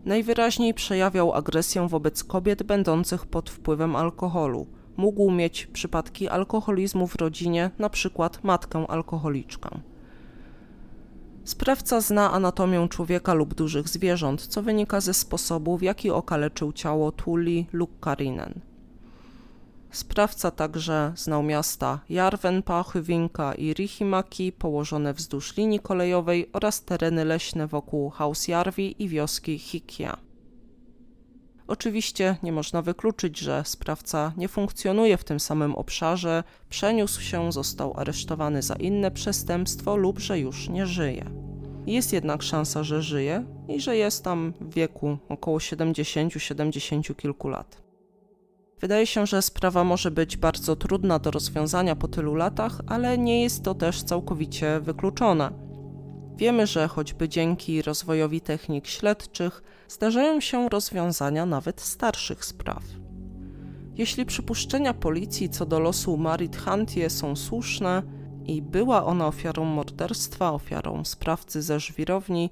Najwyraźniej 0.08 0.74
przejawiał 0.74 1.32
agresję 1.34 1.88
wobec 1.88 2.24
kobiet 2.24 2.62
będących 2.62 3.26
pod 3.26 3.50
wpływem 3.50 3.96
alkoholu. 3.96 4.66
Mógł 4.96 5.30
mieć 5.30 5.66
przypadki 5.66 6.28
alkoholizmu 6.28 7.06
w 7.06 7.16
rodzinie, 7.16 7.70
przykład 7.90 8.44
matkę 8.44 8.86
alkoholiczkę. 8.88 9.68
Sprawca 11.44 12.00
zna 12.00 12.32
anatomię 12.32 12.88
człowieka 12.88 13.34
lub 13.34 13.54
dużych 13.54 13.88
zwierząt, 13.88 14.46
co 14.46 14.62
wynika 14.62 15.00
ze 15.00 15.14
sposobu, 15.14 15.78
w 15.78 15.82
jaki 15.82 16.10
okaleczył 16.10 16.72
ciało 16.72 17.12
Tuli 17.12 17.66
lub 17.72 18.00
Karinen. 18.00 18.60
Sprawca 19.90 20.50
także 20.50 21.12
znał 21.16 21.42
miasta 21.42 22.00
Jarvenpa, 22.08 22.82
Chywinka 22.82 23.54
i 23.54 23.72
Rihimaki 23.74 24.52
położone 24.52 25.14
wzdłuż 25.14 25.56
linii 25.56 25.80
kolejowej 25.80 26.50
oraz 26.52 26.84
tereny 26.84 27.24
leśne 27.24 27.66
wokół 27.66 28.10
Hausjarvi 28.10 29.02
i 29.02 29.08
wioski 29.08 29.58
Hikia. 29.58 30.16
Oczywiście 31.68 32.36
nie 32.42 32.52
można 32.52 32.82
wykluczyć, 32.82 33.38
że 33.38 33.62
sprawca 33.66 34.32
nie 34.36 34.48
funkcjonuje 34.48 35.16
w 35.16 35.24
tym 35.24 35.40
samym 35.40 35.74
obszarze, 35.74 36.44
przeniósł 36.70 37.20
się, 37.20 37.52
został 37.52 37.92
aresztowany 37.96 38.62
za 38.62 38.74
inne 38.74 39.10
przestępstwo 39.10 39.96
lub 39.96 40.18
że 40.18 40.38
już 40.38 40.68
nie 40.68 40.86
żyje. 40.86 41.30
Jest 41.86 42.12
jednak 42.12 42.42
szansa, 42.42 42.82
że 42.82 43.02
żyje 43.02 43.44
i 43.68 43.80
że 43.80 43.96
jest 43.96 44.24
tam 44.24 44.52
w 44.60 44.74
wieku 44.74 45.18
około 45.28 45.58
70-70 45.58 47.16
kilku 47.16 47.48
lat. 47.48 47.87
Wydaje 48.80 49.06
się, 49.06 49.26
że 49.26 49.42
sprawa 49.42 49.84
może 49.84 50.10
być 50.10 50.36
bardzo 50.36 50.76
trudna 50.76 51.18
do 51.18 51.30
rozwiązania 51.30 51.96
po 51.96 52.08
tylu 52.08 52.34
latach, 52.34 52.80
ale 52.86 53.18
nie 53.18 53.42
jest 53.42 53.62
to 53.62 53.74
też 53.74 54.02
całkowicie 54.02 54.80
wykluczone. 54.80 55.50
Wiemy, 56.36 56.66
że 56.66 56.88
choćby 56.88 57.28
dzięki 57.28 57.82
rozwojowi 57.82 58.40
technik 58.40 58.86
śledczych 58.86 59.62
zdarzają 59.88 60.40
się 60.40 60.68
rozwiązania 60.68 61.46
nawet 61.46 61.80
starszych 61.80 62.44
spraw. 62.44 62.82
Jeśli 63.94 64.26
przypuszczenia 64.26 64.94
policji 64.94 65.50
co 65.50 65.66
do 65.66 65.80
losu 65.80 66.16
Marit 66.16 66.56
Hantie 66.56 67.10
są 67.10 67.36
słuszne 67.36 68.02
i 68.44 68.62
była 68.62 69.04
ona 69.04 69.26
ofiarą 69.26 69.64
morderstwa, 69.64 70.52
ofiarą 70.52 71.04
sprawcy 71.04 71.62
ze 71.62 71.80
żwirowni, 71.80 72.50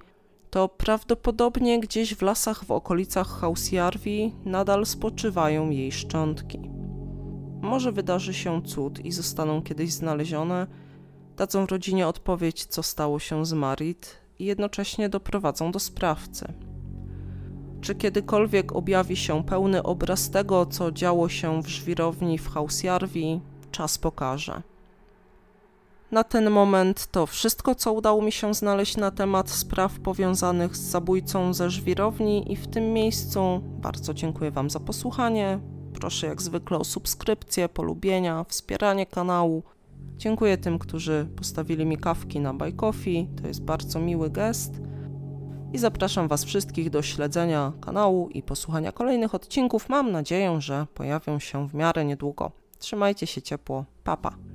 to 0.57 0.69
prawdopodobnie 0.69 1.81
gdzieś 1.81 2.15
w 2.15 2.23
lasach 2.23 2.65
w 2.65 2.71
okolicach 2.71 3.29
Hausjarvi 3.29 4.35
nadal 4.45 4.87
spoczywają 4.87 5.71
jej 5.71 5.93
szczątki. 5.93 6.71
Może 7.63 7.93
wydarzy 7.93 8.35
się 8.35 8.63
cud 8.63 9.05
i 9.05 9.13
zostaną 9.13 9.63
kiedyś 9.63 9.93
znalezione, 9.93 10.67
dadzą 11.37 11.67
rodzinie 11.67 12.09
odpowiedź, 12.09 12.67
co 12.67 12.83
stało 12.83 13.19
się 13.19 13.47
z 13.47 13.53
Marit 13.53 14.17
i 14.39 14.45
jednocześnie 14.45 15.09
doprowadzą 15.09 15.73
do 15.73 15.79
sprawcy. 15.79 16.53
Czy 17.81 17.95
kiedykolwiek 17.95 18.77
objawi 18.77 19.17
się 19.17 19.45
pełny 19.45 19.83
obraz 19.83 20.31
tego, 20.31 20.67
co 20.67 20.93
działo 20.93 21.29
się 21.29 21.63
w 21.63 21.69
żwirowni 21.69 22.39
w 22.39 22.49
Hausjarvi, 22.49 23.41
czas 23.71 23.99
pokaże. 23.99 24.63
Na 26.11 26.25
ten 26.25 26.51
moment 26.51 27.07
to 27.07 27.27
wszystko, 27.27 27.75
co 27.75 27.93
udało 27.93 28.23
mi 28.23 28.33
się 28.33 28.55
znaleźć 28.55 28.97
na 28.97 29.11
temat 29.11 29.51
spraw 29.51 30.01
powiązanych 30.01 30.77
z 30.77 30.81
zabójcą 30.81 31.55
ze 31.55 31.71
żwirowni 31.71 32.53
i 32.53 32.57
w 32.57 32.67
tym 32.67 32.93
miejscu 32.93 33.61
bardzo 33.63 34.15
dziękuję 34.15 34.51
Wam 34.51 34.71
za 34.71 34.81
posłuchanie. 34.81 35.61
Proszę 35.95 36.27
jak 36.27 36.43
zwykle 36.43 36.79
o 36.79 36.85
subskrypcję, 36.85 37.69
polubienia, 37.69 38.45
wspieranie 38.49 39.07
kanału. 39.07 39.63
Dziękuję 40.17 40.59
tym, 40.59 40.79
którzy 40.79 41.29
postawili 41.37 41.87
mi 41.87 41.97
kawki 41.97 42.41
na 42.41 42.55
Coffee, 42.77 43.29
to 43.43 43.49
jest 43.49 43.63
bardzo 43.63 44.01
miły 44.01 44.31
gest. 44.31 44.73
I 45.73 45.79
zapraszam 45.79 46.29
Was 46.29 46.45
wszystkich 46.45 46.91
do 46.91 47.03
śledzenia 47.03 47.73
kanału 47.81 48.29
i 48.29 48.43
posłuchania 48.43 48.93
kolejnych 48.93 49.35
odcinków. 49.35 49.89
Mam 49.89 50.13
nadzieję, 50.13 50.61
że 50.61 50.87
pojawią 50.95 51.39
się 51.39 51.69
w 51.69 51.75
miarę 51.75 52.05
niedługo. 52.05 52.51
Trzymajcie 52.79 53.27
się 53.27 53.43
ciepło. 53.43 53.85
Papa. 54.05 54.31
Pa. 54.31 54.46